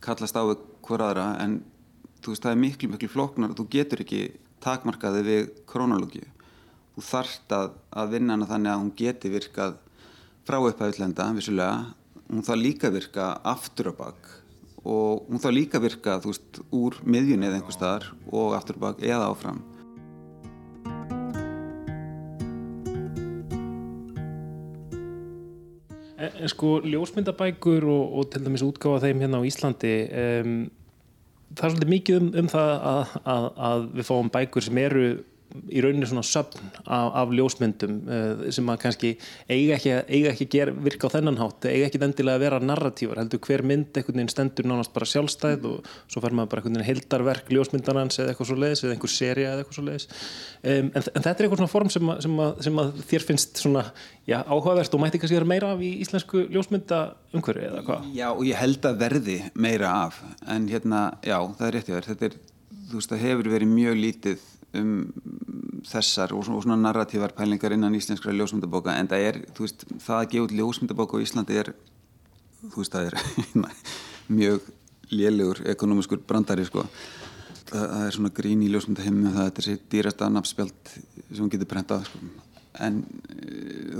[0.00, 1.60] kallast á hver aðra en
[2.24, 4.22] veist það er miklu miklu flóknar og þú getur ekki
[4.64, 6.24] takmarkaði við krónológi
[6.96, 9.78] þú þarft að, að vinna hana þannig að hún geti virkað
[10.48, 11.74] frá upphæðutlenda, vissulega.
[12.30, 14.28] Hún þarf líka virka aftur á bakk
[14.80, 19.02] og hún þarf líka virka veist, úr miðjunni eða einhver staðar og aftur á bakk
[19.04, 19.58] eða áfram
[26.38, 30.54] En, sko, ljósmyndabækur og, og til dæmis útgáfa þeim hérna á Íslandi um,
[31.56, 35.06] það er svolítið mikið um, um það að, að, að við fáum bækur sem eru
[35.70, 39.10] í rauninni svona söfn af, af ljósmyndum uh, sem að kannski
[39.50, 43.20] eiga ekki, eiga ekki gera, virka á þennan hátt eiga ekki endilega að vera narratívar
[43.22, 46.78] heldur hver mynd einhvern veginn stendur nánast bara sjálfstæð og svo fer maður bara einhvern
[46.78, 50.86] veginn heldarverk ljósmyndarans eða eitthvað svo leiðis eða einhver seria eða eitthvað svo leiðis um,
[50.86, 53.64] en, en þetta er eitthvað svona form sem að, sem að, sem að þér finnst
[53.64, 53.84] svona
[54.30, 57.00] já, áhugavert og mætti kannski vera meira af í íslensku ljósmynda
[57.34, 58.06] umhverju eða hvað?
[58.14, 61.74] Já, og ég held að verði meira af en hérna, já, það er
[64.20, 64.38] rétt
[64.76, 64.90] um
[65.88, 70.18] þessar og svona, svona narratívar pælingar innan íslenskra ljósmyndabóka en það er, þú veist, það
[70.18, 71.72] að gefa út ljósmyndabóka á Íslandi er
[72.66, 73.74] þú veist, það er
[74.40, 74.68] mjög
[75.10, 76.84] lélugur ekonomiskur brandari sko.
[77.70, 80.94] það, er svona grín í ljósmyndaheimum það er þessi dýrasta nafnspjald
[81.30, 82.22] sem getur brentað sko.
[82.86, 83.02] en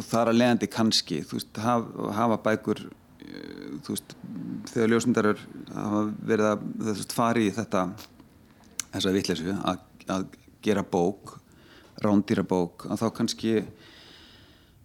[0.06, 4.16] það er að leiðandi kannski þú veist, hafa, hafa bækur uh, þú veist,
[4.74, 7.84] þegar ljósmyndarar hafa verið að þú veist, fari í þetta
[8.90, 10.26] þessa vittlesu að, að
[10.64, 11.39] gera bók
[12.00, 13.54] rándýra bók að þá kannski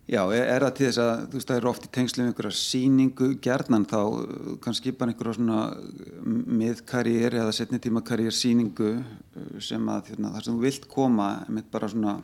[0.06, 2.58] já, er, það til þess að þú veist það er oft í tengslu um einhverja
[2.60, 5.62] síningu gerðnan þá uh, kannski bara einhverja svona
[6.62, 11.30] miðkarriér eða setni tíma karriér síningu uh, sem að þarna, þar sem þú vilt koma
[11.50, 12.20] með bara svona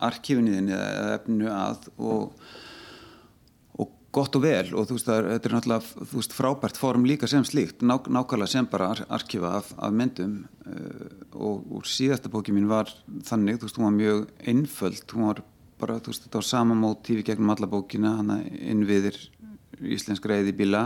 [0.00, 2.42] arkífinniðin eða efnu að og
[4.14, 7.44] gott og vel og þú veist það þetta er náttúrulega veist frábært fórum líka sem
[7.46, 12.54] slíkt ná, nákvæmlega sem bara ar arkífa af, af myndum uh, og, og síðasta bóki
[12.54, 12.90] mín var
[13.26, 15.42] þannig, þú veist hún var mjög einföld, hún var
[15.80, 19.18] bara þú veist þetta var sama mótífi gegnum alla bókina hana innviðir
[19.80, 20.84] íslensk reyði bíla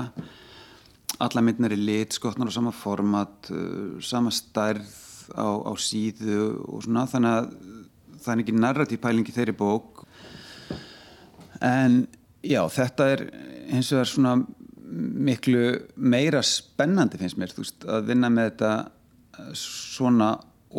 [1.25, 4.93] alla myndin er lit, skotnar á sama format uh, sama stærð
[5.33, 7.49] á, á síðu og svona þannig að
[8.25, 10.05] það er ekki narratív pælingi þeirri bók.
[11.65, 12.05] En
[12.45, 13.25] já, þetta er
[13.73, 14.35] eins og það er svona
[15.29, 15.63] miklu
[15.97, 18.73] meira spennandi finnst mér, þú veist, að vinna með þetta
[19.59, 20.35] svona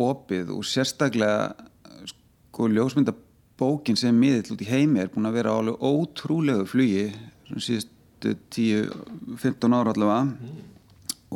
[0.06, 5.58] opið og sérstaklega sko ljósmyndabókin sem miðill út í heimi er búin að vera á
[5.58, 7.04] alveg ótrúlegu flugi
[7.48, 10.54] svona síðustu 10-15 ára allavega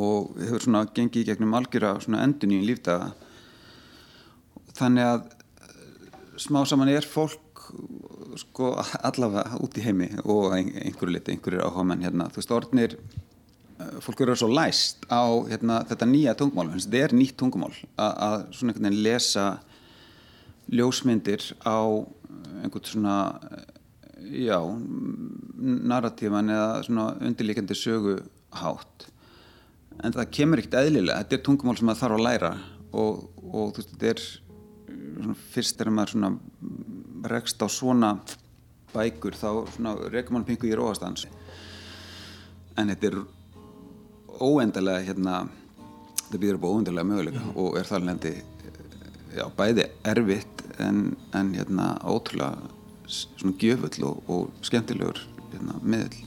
[0.01, 3.11] og hefur svona gengið gegnum algjöra svona endun í lífdaga.
[4.79, 5.25] Þannig að
[6.41, 7.67] smá saman er fólk
[8.41, 8.75] sko
[9.07, 12.97] allavega út í heimi og einhverju liti, einhverjir áhuga menn hérna, þú veist, orðnir
[14.05, 18.73] fólk eru svo læst á hérna, þetta nýja tungumál, þetta er nýtt tungumál að svona
[18.73, 19.47] einhvern veginn lesa
[20.71, 21.81] ljósmyndir á
[22.63, 23.17] einhvern svona
[24.31, 24.59] já,
[25.91, 29.09] narratífan eða svona undirlíkjandi söguhátt.
[30.01, 32.53] En það kemur ekkert eðlilega, þetta er tungumál sem það þarf að læra
[32.91, 34.23] og, og þú veist, þetta er
[35.21, 36.33] svona, fyrst er maður svona
[37.29, 38.15] rekst á svona
[38.95, 39.51] bækur þá
[40.11, 41.27] rekum mann pingu í róastans
[42.79, 43.19] en þetta er
[44.41, 45.43] óendalega hérna
[46.23, 47.53] þetta býður upp óendalega möguleika mm.
[47.61, 48.35] og er þar lendi
[49.37, 52.71] já, bæði erfitt en, en hérna ótrúlega
[53.11, 56.27] svona gjöfull og, og skemmtilegur hérna, miðl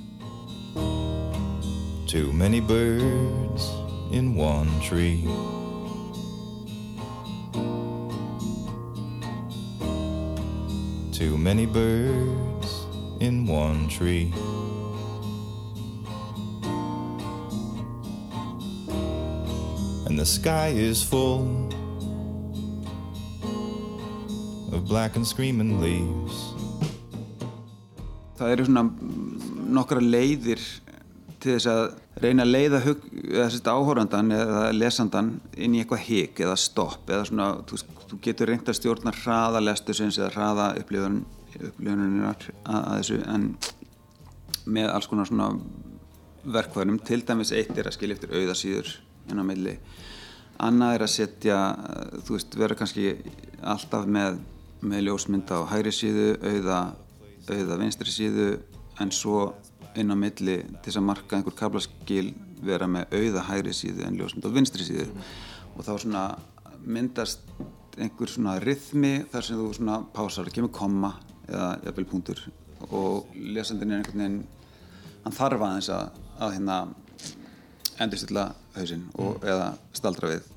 [2.14, 3.72] Too many birds
[4.12, 5.26] in one tree
[11.24, 12.86] Too many birds
[13.22, 14.34] in one tree.
[20.06, 21.48] And the sky is full
[24.74, 26.36] of black and screaming leaves.
[28.36, 28.84] Það eru svona
[29.80, 30.60] nokkra leiðir
[31.44, 31.84] til þess að
[32.24, 33.06] reyna að leiða hug,
[33.68, 37.80] áhórandan eða lesandan inn í eitthvað hík eða stopp eða svona, þú,
[38.12, 43.50] þú getur reynd að stjórna hraða lestusins eða hraða upplifununar að, þessu en
[44.64, 45.50] með alls konar svona
[46.44, 48.94] verkvæðunum, til dæmis eitt er að skilja eftir auðasýður
[49.32, 49.78] inn á milli.
[50.64, 51.60] Annað er að setja
[52.24, 53.14] þú veist, vera kannski
[53.64, 54.40] alltaf með,
[54.84, 56.80] með ljósmynda á hægri síðu auða,
[57.50, 58.50] auða vinstri síðu
[59.02, 59.54] en svo
[60.00, 64.18] inn á milli til þess að marka einhver kablaskil vera með auða hægri síðu en
[64.20, 65.08] ljósmynd á vinstri síðu.
[65.76, 66.24] Og þá svona
[66.84, 67.46] myndast
[67.98, 71.14] einhver svona rithmi þar sem þú svona pásar, kemur komma
[71.48, 72.42] eða jafnvel punktur.
[72.90, 74.42] Og lesandinn er einhvern veginn
[75.24, 76.80] hann þarf aðeins að, að hérna
[78.04, 80.50] endurstilla hausinn og, eða staldra við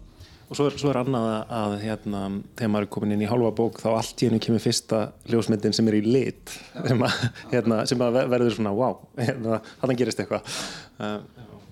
[0.46, 1.28] og svo er, svo er annað
[1.58, 2.22] að, hérna,
[2.58, 5.74] þegar maður er komin inn í hálfa bók þá allt í hennu kemur fyrsta ljósmyndin
[5.76, 7.22] sem er í lit sem að,
[7.54, 10.58] hérna, sem að verður svona wow, hérna, þannig gerist eitthvað.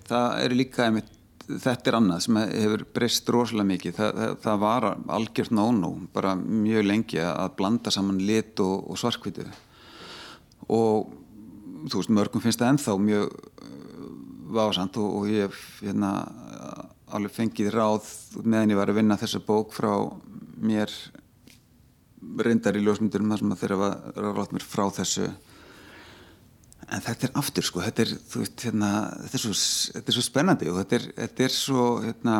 [0.05, 1.11] Það eru líka einmitt
[1.45, 3.95] þetta er annað sem hefur breyst rosalega mikið.
[3.99, 8.99] Það, það, það var algjört nónú bara mjög lengi að blanda saman lit og, og
[8.99, 9.45] svarkvitu
[10.65, 11.11] og
[11.85, 14.07] þú veist mörgum finnst það ennþá mjög uh,
[14.55, 16.11] vásamt og, og ég hérna,
[17.13, 18.07] alveg fengið ráð
[18.41, 19.91] meðan ég var að vinna þessa bók frá
[20.57, 20.91] mér
[22.41, 23.97] reyndar í ljósmyndurum þar sem þeirra var
[24.39, 25.29] ráð mér frá þessu.
[26.85, 28.91] En þetta er aftur sko þetta er, veist, hérna,
[29.25, 29.55] þetta er, svo,
[29.95, 32.35] þetta er svo spennandi og þetta er, þetta er svo hérna,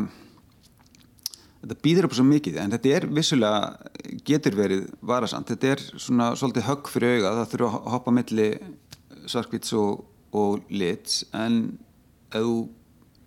[1.64, 2.60] þetta býður upp svo mikið.
[2.62, 5.54] En þetta er vissulega getur verið varasamt.
[5.54, 8.50] Þetta er svona svolítið högg fyrir auga það þurfa að hoppa milli
[9.26, 10.06] svarkvits og,
[10.38, 11.24] og lits.
[11.34, 11.62] En
[12.30, 12.58] ef þú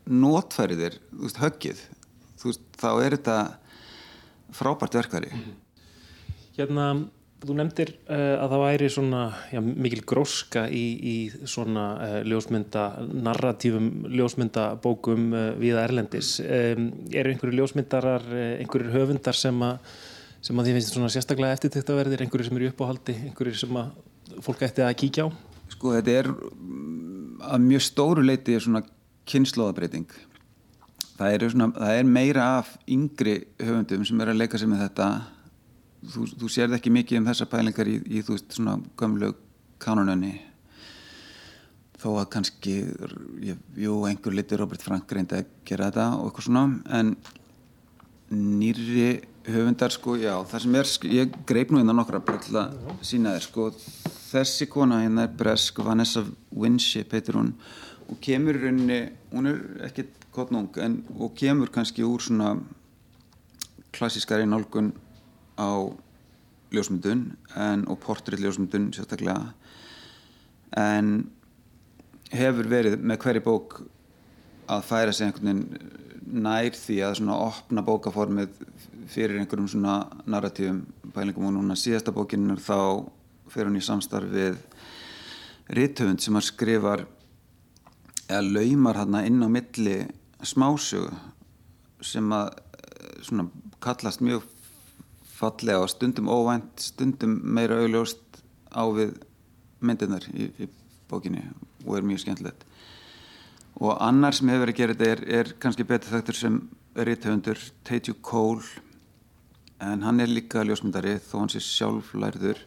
[0.09, 1.85] notfærið þér veist, höggið
[2.45, 3.39] veist, þá er þetta
[4.57, 5.33] frábært verkværi
[6.59, 6.91] Hérna
[7.39, 9.19] Þú nefndir uh, að það væri svona
[9.53, 16.33] já, mikil gróska í, í svona uh, ljósmynda, narratífum ljósmyndabókum uh, viða Erlendis.
[16.43, 18.27] Um, eru einhverju ljósmyndarar,
[18.59, 19.95] einhverjur höfundar sem að,
[20.49, 24.67] sem að því finnst svona sérstaklega eftirtöktaverðir, einhverjur sem eru uppáhaldi, einhverjur sem að fólk
[24.67, 25.39] ætti að kíkja á?
[25.77, 26.33] Sko þetta er
[27.55, 28.83] að mjög stóru leiti svona
[29.29, 30.09] kynnslóðabreiting.
[31.19, 31.37] Það
[31.75, 35.09] það er meira af yngri höfundum sem eru að leika sig með þetta.
[36.09, 39.33] Þú, þú sérð ekki mikið um þessa pælingar í, í þú veist svona gömlu
[39.83, 40.37] kanonunni
[41.99, 42.77] þó að kannski
[43.75, 46.63] jú, einhver liti Robert Frank reyndi að gera þetta og eitthvað svona
[46.99, 47.15] en
[48.31, 49.09] nýri
[49.49, 53.47] höfundar sko, já, það sem er ég greip nú innan bara til að sína þér
[53.47, 53.69] sko,
[54.29, 57.55] þessi kona hérna er bresk, Vanessa Winship heitir hún
[58.09, 59.01] og kemur rauninni,
[59.33, 62.57] hún er ekkert kottnung en, og kemur kannski úr svona
[63.93, 64.93] klassískari nálgun
[65.59, 65.71] á
[66.73, 67.25] ljósmyndun
[67.57, 69.53] en, og portrétt ljósmyndun sérstaklega
[70.77, 71.31] en
[72.33, 73.81] hefur verið með hverju bók
[74.69, 75.97] að færa sig einhvern veginn
[76.29, 78.53] nær því að svona opna bókaformið
[79.09, 80.83] fyrir einhverjum svona narratífum
[81.15, 81.49] pælingum.
[81.49, 83.09] Og núna síðasta bókinn þá
[83.49, 84.59] fyrir hún í samstarf við
[85.73, 87.05] Ritthöfund sem að skrifar
[88.29, 89.99] eða laumar hérna inn á milli
[90.45, 91.11] smásögu
[92.05, 92.53] sem að
[93.27, 93.49] svona
[93.83, 94.45] kallast mjög
[95.39, 98.43] fallega og stundum óvænt, stundum meira augljóst
[98.75, 99.15] á við
[99.81, 100.69] myndirnar í, í
[101.09, 101.45] bókinni
[101.87, 102.65] og er mjög skemmtilegt.
[103.79, 106.59] Og annar sem hefur verið að gera þetta er, er kannski betur þakktur sem
[106.99, 108.63] ríthöfundur Teitjú Kól
[109.79, 112.65] en hann er líka ljósmyndari þó hann sé sjálflærður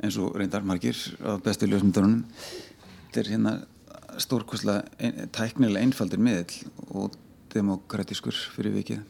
[0.00, 2.24] eins og reyndar margir af bestu ljósmyndarunum.
[3.10, 3.52] Þetta er hérna
[4.22, 6.56] stórkoslega ein, tæknilega einfaldur miðl
[6.90, 7.16] og
[7.54, 9.00] demokratískur fyrir vikið.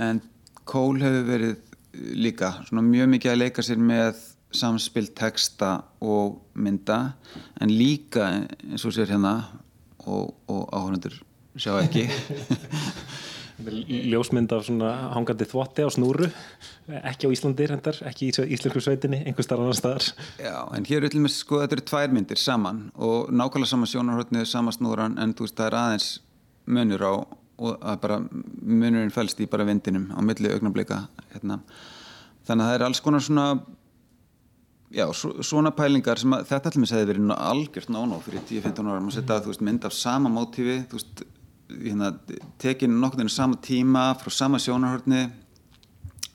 [0.00, 0.20] En
[0.68, 1.56] Cole hefur verið
[2.14, 4.20] líka svona mjög mikið að leika sér með
[4.54, 7.00] samspil texta og mynda
[7.62, 9.34] en líka eins og sér hérna
[10.06, 11.20] og, og áhörnundur
[11.58, 12.06] sjá ekki
[14.10, 16.28] Ljósmynd af svona hangandi þvotti á snúru
[17.10, 20.06] ekki á Íslandi reyndar, ekki í Íslensku sveitinni einhver starf annar staðar
[20.40, 23.72] Já, en hér er til og með sko þetta eru tvær myndir saman og nákvæmlega
[23.72, 26.08] sama sjónarhóttnið sama snúran en þú veist það er aðeins
[26.70, 27.14] munur á
[27.60, 31.04] og að bara munurinn fælst í bara vindinum á milli augnablika
[31.34, 31.60] hérna.
[32.48, 33.46] þannig að það er alls konar svona
[34.90, 39.02] já, svona pælingar sem að þetta allir með segði verið algjört náná fyrir 10-15 ára,
[39.04, 41.22] maður setja veist, mynd af sama mótífi veist,
[41.70, 42.12] hérna,
[42.62, 45.28] tekið nokkur inn á sama tíma frá sama sjónarhörni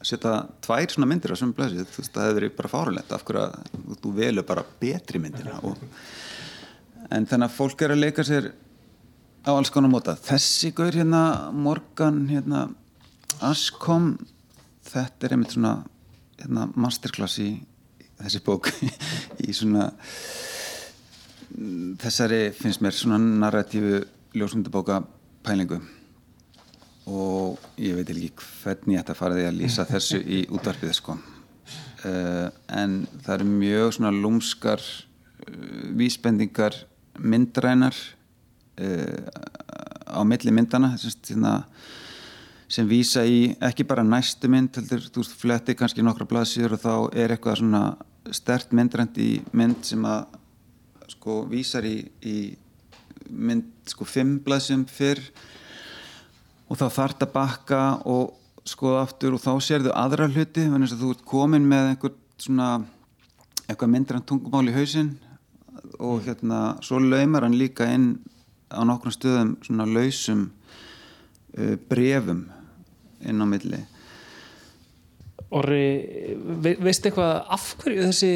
[0.05, 3.25] setja tvær svona myndir á svona blæsið, þú veist, það hefur verið bara fáralegt af
[3.25, 5.81] hverju að þú velur bara betri myndina og,
[7.09, 8.51] en þannig að fólk er að leika sér
[9.45, 10.15] á alls konar móta.
[10.17, 12.67] Þessi gaur hérna Morgan hérna
[13.45, 14.15] Askom
[14.85, 15.75] þetta er einmitt svona
[16.39, 17.49] hérna, masterclass í
[18.21, 18.69] þessi bók.
[19.45, 19.89] Í svona
[22.01, 24.01] þessari finnst mér svona narratífu
[24.35, 25.01] ljósundabóka
[25.45, 25.79] pælingu.
[27.05, 28.31] Og ég veit ekki
[28.63, 31.17] hvernig ég ætti að fara því að lýsa þessu í útvarpið sko.
[32.05, 36.77] Uh, en það eru mjög svona lúmskar uh, vísbendingar
[37.17, 37.97] myndrænar
[38.77, 39.29] uh,
[40.05, 41.53] á milli myndana hérna,
[42.69, 46.93] sem vísa í ekki bara næstu mynd heldur, þú fletti kannski nokkra blaðsýður og þá
[47.23, 47.83] er eitthvað svona
[48.33, 50.25] stert myndrænt í mynd sem að
[51.15, 52.37] sko vísar í, í
[53.29, 55.21] mynd sko fimm blaðsum fyrr
[56.69, 58.33] og þá þart að bakka og
[58.65, 62.69] skoða aftur og þá sérðu aðra hluti þannig að þú ert komin með einhver svona
[63.65, 65.13] eitthvað myndrænt tungumál í hausin
[66.01, 68.15] og hérna svo laumar hann líka inn
[68.73, 70.47] á nokkrum stöðum svona lausum
[71.57, 72.45] uh, brefum
[73.25, 73.79] inn á milli.
[75.55, 75.85] Orri,
[76.61, 78.33] ve veistu eitthvað af hverju þessi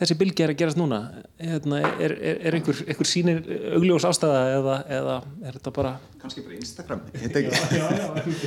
[0.00, 1.00] þessi bylgi er að gerast núna
[1.38, 3.42] hérna, er, er, er einhver, einhver sínir
[3.76, 8.42] augljós ástæða eða, eða er þetta bara kannski bara Instagram já, já, já,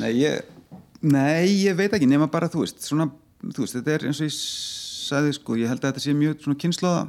[0.00, 0.54] nei, ég,
[1.02, 3.08] nei, ég veit ekki nema bara þú veist, svona,
[3.44, 6.40] þú veist þetta er eins og ég sagði sko ég held að þetta sé mjög
[6.46, 7.04] svona kynnslóða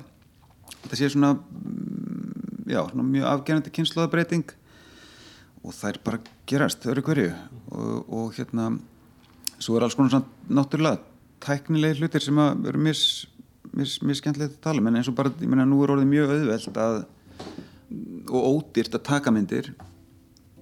[0.84, 4.56] þetta sé svona mm, já, svona mjög afgerandi kynnslóðabreiting
[5.66, 7.32] og það er bara gerast öru hverju.
[7.74, 8.70] Og, og hérna
[9.58, 11.02] svo er alls konar svona náttúrulega
[11.46, 13.02] tæknilegi hlutir sem að eru mis,
[13.76, 16.12] mis, mis skemmtilegt að tala um en eins og bara, ég menna, nú er orðið
[16.12, 17.04] mjög auðvelt að
[18.32, 19.70] og ódýrt að taka myndir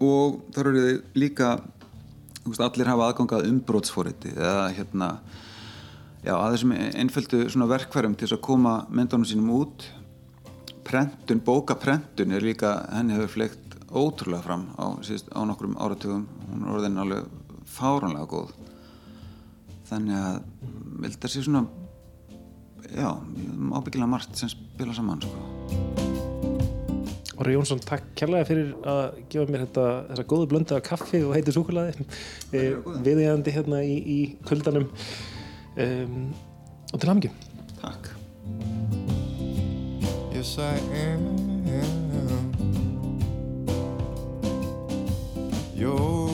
[0.03, 1.49] og þar eru þið líka
[2.43, 5.09] veist, allir hafa aðgangað umbrótsforiti eða hérna
[6.23, 9.87] já, að þessum einföldu svona verkværum til að koma myndunum sínum út.
[10.83, 16.25] Prentun, bókaprentun er líka, henni hefur fleikt ótrúlega fram á, síðust, á nokkrum áratugum.
[16.49, 17.29] Hún er orðin alveg
[17.71, 18.51] fáránlega góð.
[19.87, 20.41] Þannig að
[21.05, 21.63] vilda sér svona
[22.91, 23.09] já,
[23.79, 25.43] ábyggilega margt sem spila saman sko.
[27.41, 31.33] Orri Jónsson, takk kærlega fyrir að gefa mér þetta, þessa góðu blöndu af kaffi og
[31.35, 32.05] heiti súkulaði
[32.53, 36.19] viðjandi hérna í, í kvöldanum um,
[36.93, 37.41] og til hamngjum
[37.81, 38.13] Takk.
[40.31, 41.43] Yes I am.
[45.75, 46.32] Your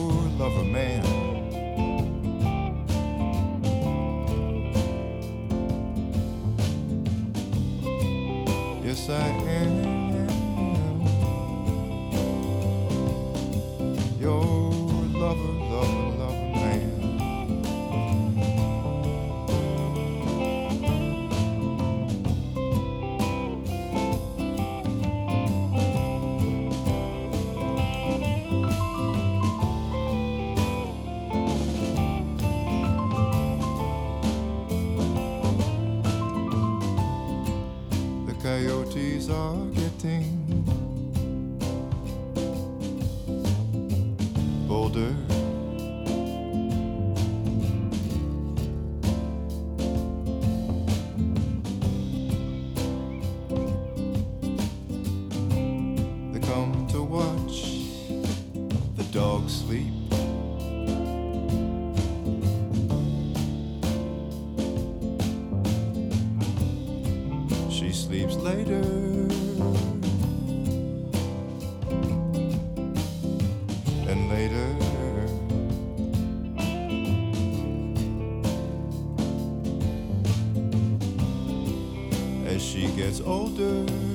[9.10, 9.69] I am
[74.10, 74.66] And later.
[82.44, 84.09] As she gets older.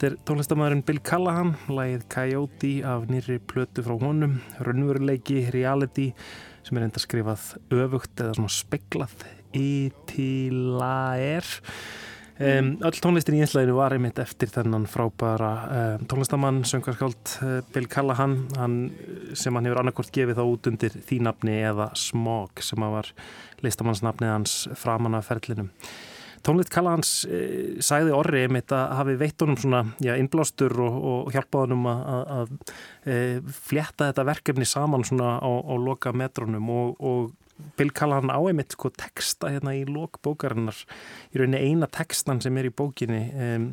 [0.00, 6.06] Þetta er tónlistamæðurinn Bill Callahan, lagið Coyote af nýri plötu frá honum, raunveruleiki, reality,
[6.64, 9.12] sem er enda skrifað öfugt eða svona speglað
[9.60, 11.50] í til að er.
[12.40, 17.90] Um, öll tónlistin í einslæðinu var einmitt eftir þennan frábæra um, tónlistamann, söngarskáld uh, Bill
[17.92, 18.78] Callahan, hann,
[19.36, 23.12] sem hann hefur annarkort gefið þá út undir því nafni eða Smog sem var
[23.60, 25.68] listamannsnafnið hans framan af ferlinum.
[26.46, 27.40] Tónleitt Callahans e,
[27.84, 32.00] sæði orri einmitt að hafi veitt honum svona já, innblástur og, og hjálpað honum að,
[32.14, 33.18] að, að e,
[33.68, 37.30] flétta þetta verkefni saman svona á, á loka metrónum og, og
[37.76, 40.78] Bill Callahan á einmitt sko texta hérna í lok bókarinnar
[41.34, 43.68] í rauninni eina textan sem er í bókinni um,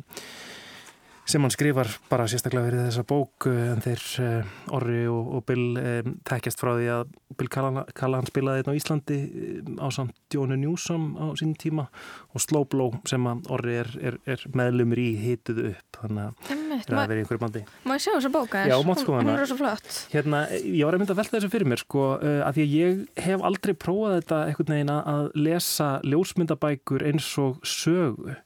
[1.28, 5.42] sem hann skrifar bara sérstaklega verið þessa bók eh, en þeir uh, Orri og, og
[5.48, 9.18] Bill um, tekjast frá því að Bill Callahan, spilaði þetta á Íslandi
[9.60, 11.84] um, á samt Jónu Newsom á sín tíma
[12.32, 16.54] og Slow Blow sem að Orri er, er, er meðlumur í hituðu upp þannig að
[16.88, 18.64] það er verið einhverju bandi Má ég sjá þessa bóka?
[18.70, 19.28] Já, mátt sko hana.
[19.34, 19.88] hún er svo flott.
[20.14, 22.74] Hérna, ég var að mynda að velta þessu fyrir mér sko, uh, að því að
[22.78, 28.36] ég hef aldrei prófað þetta einhvern veginn að- að lesa ljósmyndabækur eins og sögu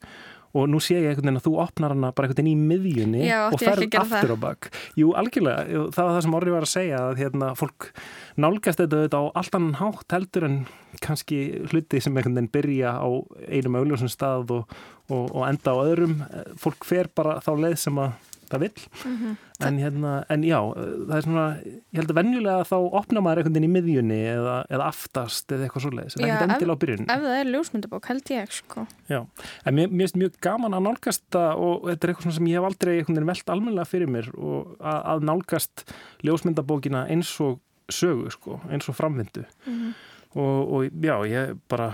[0.53, 3.22] og nú sé ég einhvern veginn að þú opnar hana bara einhvern veginn í miðjunni
[3.24, 4.34] Já, og ferð aftur það.
[4.36, 4.68] á bak
[5.00, 5.62] Jú, algjörlega,
[5.94, 7.88] það var það sem Orri var að segja að hérna, fólk
[8.36, 10.59] nálgast þetta auðvitað á allt annan hátt heldur en
[11.00, 11.38] kannski
[11.72, 13.09] hluti sem einhvern veginn byrja á
[13.48, 14.76] einum augljósum stað og,
[15.09, 16.18] og, og enda á öðrum
[16.61, 18.12] fólk fer bara þá leið sem að
[18.53, 19.36] það vill Mhm.
[19.68, 23.56] En, hérna, en já, það er svona ég held að venjulega þá opna maður einhvern
[23.56, 26.82] veginn í miðjunni eða, eða aftast eða eitthvað svoleiðis, en Já, ekkert ef, endilega á
[26.84, 28.86] byrjun ef það er ljósmyndabók held ég sko.
[29.10, 32.48] Já, en mér, mér finnst mjög gaman að nálgast það og þetta er eitthvað sem
[32.52, 35.84] ég hef aldrei einhvern veginn velt almennilega fyrir mér og að, að nálgast
[36.26, 37.60] ljósmyndabókina eins og
[37.92, 39.44] sögu sko, eins og framvindu.
[39.66, 39.92] Mhm.
[40.32, 41.90] og, og já, ég bara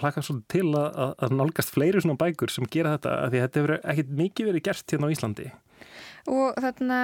[0.00, 3.38] hlaka svolítið til að, að, að nálgast fleiri svona bækur sem gera þetta af því
[3.38, 5.46] að þetta hefur ekkert mikið verið gert hérna á Íslandi
[6.28, 6.98] og þarna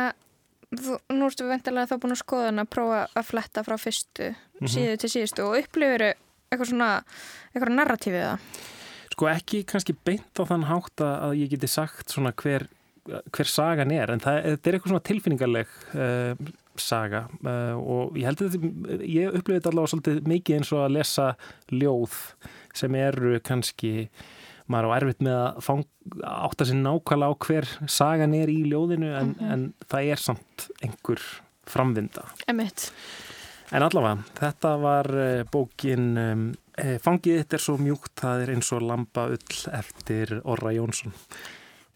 [0.74, 3.76] þú, nú erstu við vendilega þá búin að skoða hana að prófa að fletta frá
[3.80, 4.70] fyrstu Mhm.
[4.70, 5.44] síðu til síðustu.
[5.48, 6.04] Og upplifir
[6.52, 6.90] eitthvað svona
[7.54, 8.38] eitthvað narratífið það?
[9.14, 12.66] Sko ekki kannski beint á þann hátt að ég geti sagt svona hver,
[13.30, 16.34] hver sagan er en það, þetta er eitthvað svona tilfinningarleg uh,
[16.76, 17.28] saga.
[17.44, 20.94] Uh, og ég held að þetta, ég upplifið þetta allavega svolítið mikið eins og að
[20.96, 21.28] lesa
[21.70, 22.16] ljóð
[22.74, 23.92] sem eru kannski
[24.72, 25.82] maður á erfitt með að fang,
[26.24, 29.50] átta sér nákvæmlega á hver sagan er í ljóðinu en, Mhm.
[29.52, 31.20] en það er samt einhver
[31.66, 32.90] framvinda Emitt.
[33.72, 38.52] En allavega, þetta var uh, bókin um, uh, Fangið þitt er svo mjúkt, það er
[38.54, 41.12] eins og lamba ull eftir Orra Jónsson.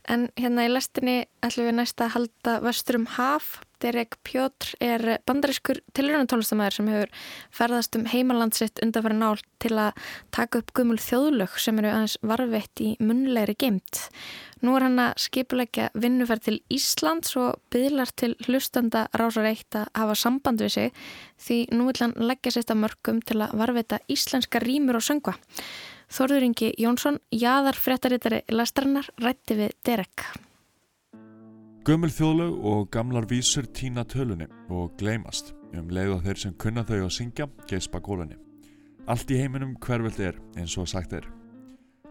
[0.09, 3.59] En hérna í lestinni ætlum við næst að halda vestur um haf.
[3.83, 7.13] Derek Pjótr er bandarískur tilrjónutónlistamæður sem hefur
[7.55, 9.99] ferðast um heimalandsitt undanfæri nál til að
[10.35, 14.09] taka upp gumul þjóðlög sem eru aðeins varveitt í munlegri geimt.
[14.67, 19.87] Nú er hann að skipulegja vinnuferð til Íslands og byðlar til hlustanda rásar eitt að
[19.95, 21.05] hafa samband við sig
[21.47, 25.39] því nú vil hann leggja sér þetta mörgum til að varveita íslenska rýmur og söngva.
[26.09, 30.48] Þorður Ingi Jónsson, jaðar fréttarittari lestarinnar, rætti við Derek.
[31.89, 36.83] Gömul þjóðlög og gamlar vísur týna tölunni og gleymast um leið og þeir sem kunna
[36.85, 38.37] þau að syngja geispa gólunni.
[39.09, 41.25] Allt í heiminum hverfilt er eins og sagt er.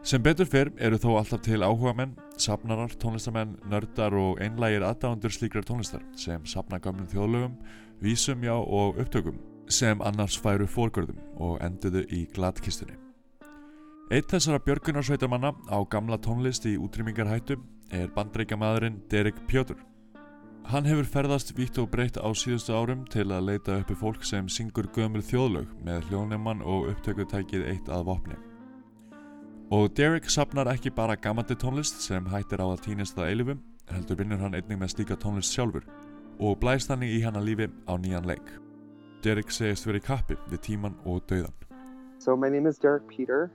[0.01, 5.69] Sem betur fyrr eru þó alltaf til áhugamenn, sapnarar, tónlistamenn, nördar og einlægir aðdáðundur slíkrar
[5.69, 7.53] tónlistar sem sapna gamlum þjóðlögum,
[8.01, 9.37] vísum já og upptökum
[9.69, 12.97] sem annars færu fórgörðum og enduðu í gladkistunni.
[14.09, 17.61] Eitt þessara björgunarsveitarmanna á gamla tónlist í útrýmingarhættu
[17.91, 19.77] er bandreikamaðurinn Derek Pjótur.
[20.67, 24.49] Hann hefur ferðast vítt og breytt á síðustu árum til að leita uppi fólk sem
[24.51, 28.35] syngur gömul þjóðlög með hljónemann og upptökutækið eitt að vopni.
[29.71, 34.19] Og Derek sapnar ekki bara gamandi tónlist sem hættir á að týnist að eilifum, heldur
[34.19, 35.87] vinnur hann einnig með slíka tónlist sjálfur
[36.39, 38.51] og blæst þannig í hana lífi á nýjan leik.
[39.23, 41.55] Derek segist verið kappi við tíman og dauðan.
[42.19, 43.51] So my name is Derek Peter,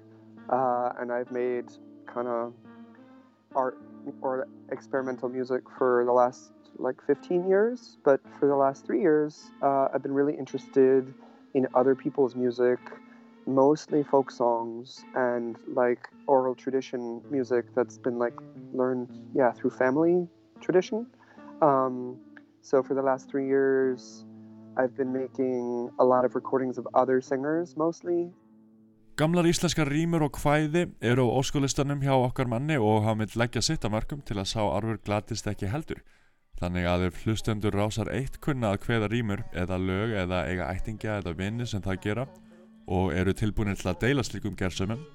[0.49, 1.69] uh, and I've made
[2.07, 2.53] kind of
[3.55, 3.77] art
[4.21, 7.99] or experimental music for the last like 15 years.
[8.05, 11.13] But for the last three years, uh, I've been really interested
[11.55, 12.79] in other people's music,
[13.47, 18.35] mostly folk songs and like oral tradition music that's been like
[18.73, 20.29] learned, yeah, through family
[20.61, 21.07] tradition.
[21.61, 22.19] Um,
[22.63, 24.25] so for the last three years,
[24.77, 28.31] I've been making a lot of recordings of other singers mostly.
[29.23, 33.61] Gamlar íslenskar rýmur og hvæði eru á óskólistanum hjá okkar manni og hann vil leggja
[33.63, 36.01] sitt að mörgum til að sá arfur glatist ekki heldur.
[36.59, 41.21] Þannig að ef hlustendur rásar eitt kunna að hveða rýmur eða lög eða eiga ættingja
[41.21, 42.25] eða vini sem það gera
[42.89, 45.07] og eru tilbúinir til að deila slíkum gersumum,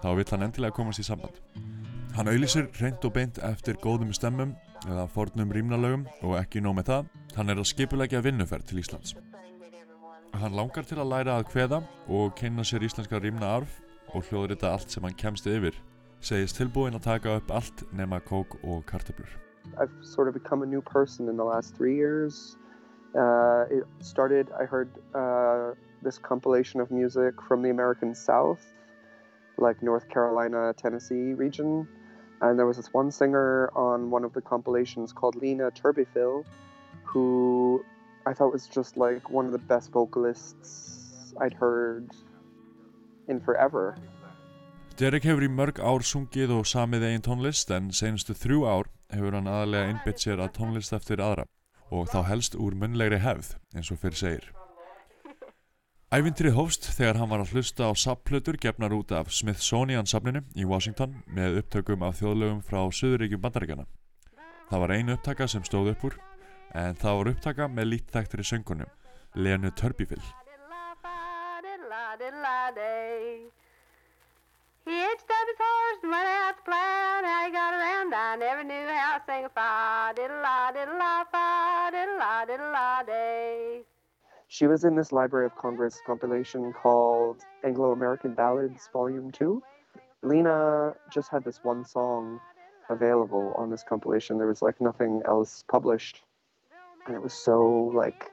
[0.00, 1.36] þá vill hann endilega komast í samband.
[2.16, 6.88] Hann auðlýsir reynd og beint eftir góðum stemmum eða fornum rýmnalögum og ekki nóg með
[6.94, 9.12] það, hann er að skipulegja vinnuferð til Íslands.
[10.32, 11.78] Hann langar til að læra að kveða
[12.08, 13.78] og kynna sér íslenska rýmna arf
[14.14, 15.76] og hljóður þetta allt sem hann kemst yfir,
[16.24, 19.28] segist tilbúin að taka upp allt nema kók og kartöflur.
[19.78, 22.56] I've sort of become a new person in the last three years.
[23.14, 28.64] Uh, it started, I heard uh, this compilation of music from the American South,
[29.58, 31.86] like North Carolina, Tennessee region.
[32.40, 36.44] And there was this one singer on one of the compilations called Lena Turbyfill,
[37.04, 37.84] who
[38.26, 42.10] I thought was just like one of the best vocalists I'd heard
[43.28, 43.96] in forever.
[44.96, 49.34] Derek hefur í mörg ár sungið og samið eigin tónlist en senustu þrjú ár hefur
[49.34, 51.46] hann aðalega innbytt sér að tónlist eftir aðra
[51.90, 54.50] og þá helst úr munlegri hefð eins og fyrir segir.
[56.12, 60.68] Ævintrið hófst þegar hann var að hlusta á sapplötur gefnar út af Smithsonian safninu í
[60.68, 63.88] Washington með upptökum af þjóðlögum frá Suðuríkjum bandaríkjana.
[64.68, 66.18] Það var einu upptaka sem stóð upp úr
[66.74, 68.92] en það var upptaka með lít þættir í söngunum,
[69.34, 70.24] Lenu Turbyfill.
[74.84, 77.20] He hitched up his horse and went out to plow.
[77.22, 80.98] Now he got around, I never knew how to sing a fa diddle la diddle
[80.98, 83.82] la fa diddle la diddle la day.
[84.48, 89.62] She was in this Library of Congress compilation called Anglo American Ballads Volume 2.
[90.22, 92.40] Lena just had this one song
[92.90, 94.36] available on this compilation.
[94.36, 96.22] There was like nothing else published,
[97.06, 98.30] and it was so like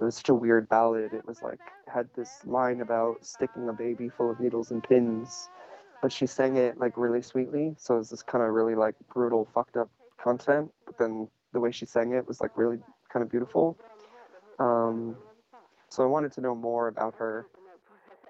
[0.00, 1.12] it was such a weird ballad.
[1.12, 5.48] It was like had this line about sticking a baby full of needles and pins,
[6.02, 7.74] but she sang it like really sweetly.
[7.78, 9.90] So it was this kind of really like brutal, fucked up
[10.22, 10.70] content.
[10.86, 12.78] But then the way she sang it was like really
[13.12, 13.78] kind of beautiful.
[14.58, 15.16] Um,
[15.88, 17.46] so I wanted to know more about her.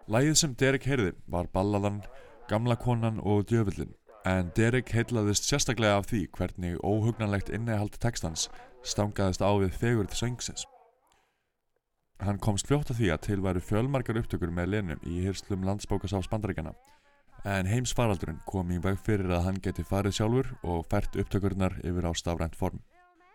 [0.08, 2.02] Lægið sem Derek heyrði var balladan
[2.48, 3.94] Gamla konan og djöfullin
[4.28, 8.50] en Derek heitlaðist sérstaklega af því hvernig óhugnanlegt innehald textans
[8.84, 10.66] stangaðist á við fegur til söngsins.
[12.22, 16.30] Hann komst fljótt að því að til væru fjölmarkar upptökur með Lenu í hyrslum landsbókasás
[16.30, 16.72] bandaríkjana
[17.44, 22.08] en heimsfaraldurinn kom í veg fyrir að hann geti farið sjálfur og fært upptökurnar yfir
[22.08, 22.80] á stafrænt form.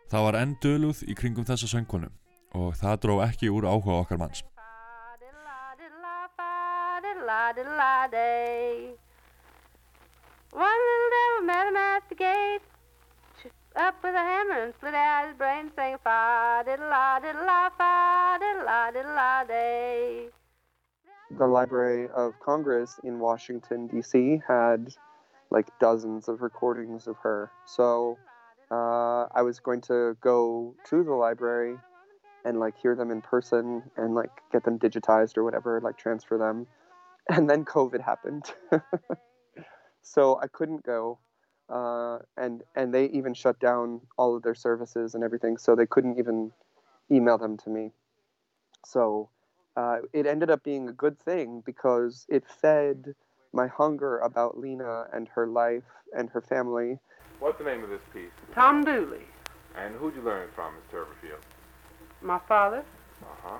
[0.09, 2.09] Það var enn döluð í kringum þessa söngkonu
[2.57, 4.41] og það dró ekki úr áhuga okkar manns.
[10.49, 12.68] One little devil met him at the gate.
[13.79, 17.69] Up with a hammer and split out his brain, saying fa diddle la diddle la
[17.69, 20.27] fa diddle la diddle la day.
[21.37, 24.41] The Library of Congress in Washington D.C.
[24.45, 24.93] had
[25.49, 27.51] like dozens of recordings of her.
[27.65, 28.17] So
[28.69, 31.77] uh, I was going to go to the library
[32.43, 36.37] and like hear them in person and like get them digitized or whatever, like transfer
[36.37, 36.67] them.
[37.29, 38.51] And then COVID happened.
[40.01, 41.19] so I couldn't go.
[41.69, 45.85] Uh, and and they even shut down all of their services and everything, so they
[45.85, 46.51] couldn't even
[47.11, 47.91] email them to me.
[48.85, 49.29] So
[49.75, 53.13] uh, it ended up being a good thing because it fed
[53.53, 55.83] my hunger about Lena and her life
[56.17, 56.97] and her family.
[57.39, 58.31] What's the name of this piece?
[58.53, 59.25] Tom Dooley,
[59.77, 61.41] And who'd you learn it from, Miss Turberfield?
[62.21, 62.83] my father,
[63.21, 63.57] Uh-huh.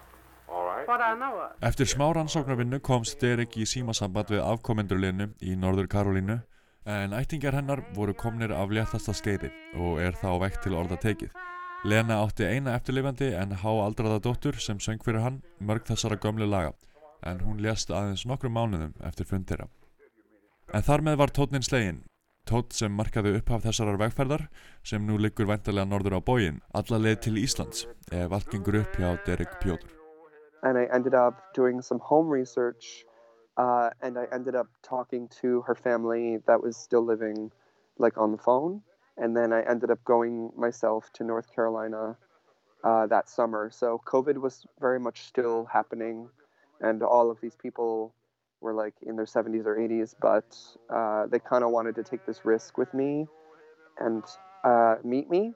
[0.51, 0.87] All right.
[0.87, 1.51] what I know of.
[1.61, 6.39] Eftir smá rannsóknarvinnu komst Derek í símasamband við afkomendur Lenu í Norður Karolínu
[6.85, 11.33] en ættingar hennar voru komnir af léttasta skeiði og er þá vekk til orða tekið.
[11.85, 16.47] Lena átti eina eftirlifandi en há aldraða dóttur sem söng fyrir hann mörg þessara gömlu
[16.49, 16.73] laga
[17.23, 19.67] en hún lést aðeins nokkrum mánuðum eftir fund þeirra.
[20.73, 22.03] En þar með var tótnin slegin,
[22.47, 24.47] tótt sem markaði upphaf þessarar vegferðar
[24.83, 28.99] sem nú liggur væntalega norður á bógin, alla leið til Íslands ef allt gengur upp
[28.99, 29.95] hjá Derek Pjóður.
[30.63, 33.05] and I ended up doing some home research,
[33.59, 37.51] uh, and I ended up talking to her family that was still living,
[37.99, 38.83] like on the phone,
[39.17, 42.17] and then I ended up going myself to North Carolina
[42.83, 43.69] uh, that summer.
[43.71, 46.29] So COVID was very much still happening,
[46.81, 48.15] and all of these people
[48.61, 50.57] were like in their 70s or 80s, but
[50.89, 53.27] uh, they kind of wanted to take this risk with me
[53.99, 54.23] and
[54.63, 55.53] uh, meet me.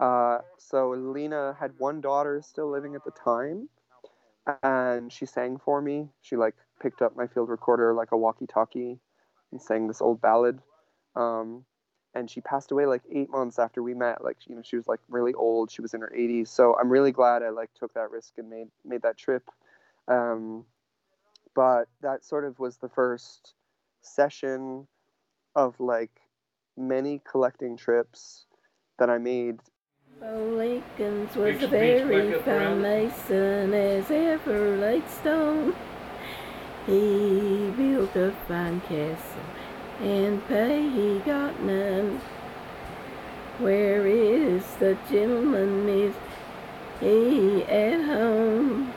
[0.00, 3.68] Uh, so Lena had one daughter still living at the time,
[4.62, 6.08] and she sang for me.
[6.22, 8.98] She like picked up my field recorder like a walkie-talkie
[9.52, 10.60] and sang this old ballad.
[11.16, 11.64] Um,
[12.14, 14.22] and she passed away like eight months after we met.
[14.24, 15.70] Like you know, she was like really old.
[15.70, 16.48] She was in her 80s.
[16.48, 19.42] So I'm really glad I like took that risk and made made that trip.
[20.08, 20.64] Um,
[21.54, 23.54] but that sort of was the first
[24.00, 24.86] session
[25.54, 26.10] of like
[26.76, 28.46] many collecting trips
[28.98, 29.58] that I made
[30.20, 32.82] Oh, Lincoln's was Speak- very like a fine friend.
[32.82, 35.76] mason as ever laid stone.
[36.88, 39.42] He built a fine castle,
[40.00, 42.18] and pay he got none.
[43.58, 45.86] Where is the gentleman?
[45.86, 46.14] Is
[46.98, 48.94] he at home?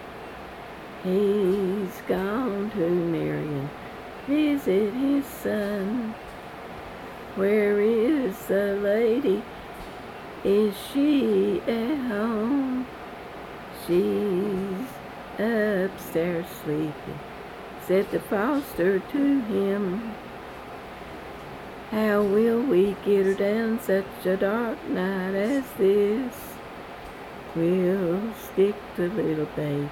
[1.04, 3.70] He's gone to Marion,
[4.26, 6.16] visit his son.
[7.36, 9.44] Where is the lady?
[10.46, 12.88] Is she at home?
[13.86, 14.88] She's
[15.38, 17.31] upstairs sleeping.
[17.92, 20.14] Said the foster to him.
[21.90, 26.34] How will we get her down such a dark night as this?
[27.54, 29.90] We'll stick the little baby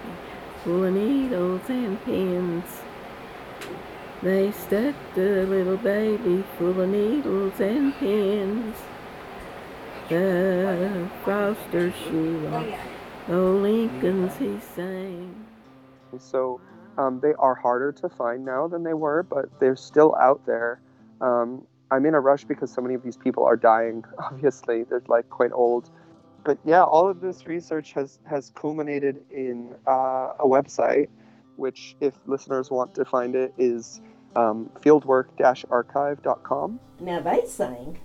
[0.63, 2.63] full of needles and pins.
[4.23, 8.77] They stuck the little baby full of needles and pins.
[10.07, 12.79] The foster shoe off.
[13.27, 15.35] Oh, Lincoln's he sang.
[16.17, 16.61] So
[16.99, 20.81] um, they are harder to find now than they were, but they're still out there.
[21.21, 24.03] Um, I'm in a rush because so many of these people are dying.
[24.19, 25.89] Obviously, they're like quite old.
[26.43, 31.07] But yeah, all of this research has has culminated in uh, a website,
[31.55, 34.01] which, if listeners want to find it, is
[34.35, 36.79] um, fieldwork-archive.com.
[36.99, 37.99] Now they sang.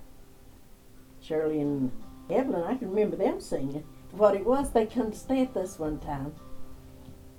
[1.21, 1.91] Shirley and
[2.29, 3.83] Evelyn, I can remember them singing.
[4.11, 6.33] What it was, they come to stay at us one time,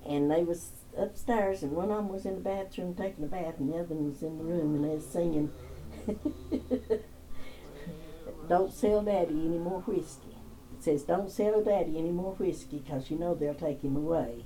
[0.04, 3.54] and they was upstairs, and one of them was in the bathroom taking a bath,
[3.58, 5.50] and the other one was in the room, and they was singing.
[8.48, 10.36] don't sell daddy any more whiskey.
[10.78, 14.44] It says, don't sell daddy any more whiskey because you know they'll take him away.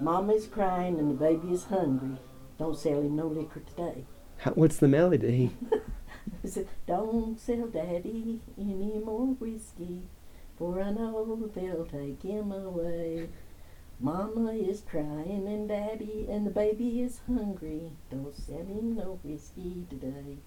[0.00, 2.18] Mama's crying and the baby is hungry.
[2.58, 4.04] Don't sell him no liquor today.
[4.38, 5.50] How, what's the melody?
[6.44, 10.02] It says, don't sell daddy any more whiskey,
[10.56, 13.28] for I know they'll take him away.
[14.00, 17.92] Mama is crying and daddy and the baby is hungry.
[18.10, 20.38] Don't sell him no whiskey today.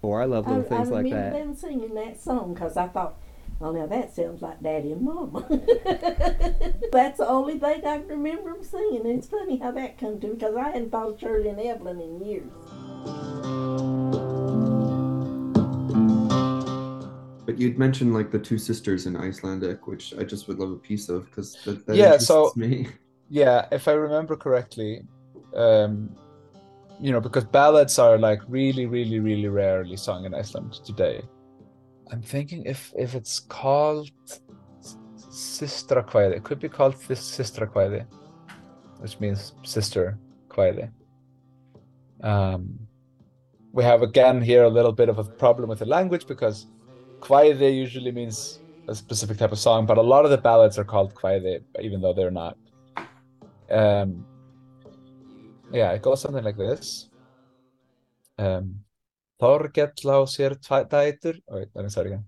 [0.00, 1.12] Or I love little I, things I like that.
[1.12, 3.16] I remember them singing that song because I thought,
[3.60, 5.46] well, now that sounds like Daddy and Mama.
[6.92, 9.06] That's the only thing I can remember them singing.
[9.06, 11.60] And it's funny how that come to me because I hadn't thought of Shirley and
[11.60, 13.51] Evelyn in years.
[17.52, 20.76] But you'd mentioned like the two sisters in Icelandic, which I just would love a
[20.76, 22.88] piece of because that, that yeah, so me.
[23.28, 25.02] yeah, if I remember correctly,
[25.54, 26.16] um,
[26.98, 31.20] you know, because ballads are like really, really, really rarely sung in Iceland today.
[32.10, 34.10] I'm thinking if if it's called
[35.18, 38.06] Sistrakvæði, it could be called this Sistrakvæði,
[39.00, 40.90] which means sister kvæði.
[42.22, 42.78] Um,
[43.72, 46.71] we have again here a little bit of a problem with the language because
[47.22, 50.84] kvæði usually means a specific type of song, but a lot of the ballads are
[50.84, 52.56] called kvæði, even though they're not.
[53.70, 54.26] Um,
[55.72, 57.08] yeah, it goes something like this.
[58.38, 58.84] Um,
[59.42, 62.24] Þorkell á sér dætur oh, wait, let me start again.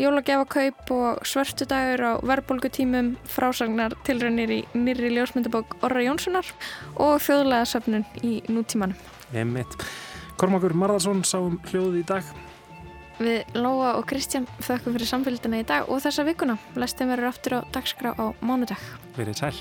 [0.00, 6.48] Jólagjafa og svörtu dagur á verðbólgutímum, frásagnar tilraunir í nýri ljósmyndabók Orra Jónssonar
[6.96, 8.96] og þjóðlega söfnun í nútímanum.
[9.32, 9.78] Emitt.
[10.36, 12.36] Kormakur Marðarsson sáum hljóði í dag.
[13.16, 16.58] Við Lóa og Kristján þökkum fyrir samfélgina í dag og þessa vikuna.
[16.76, 18.82] Lestin verður aftur á dagskrá á mánudag.
[19.16, 19.54] Verið sæl.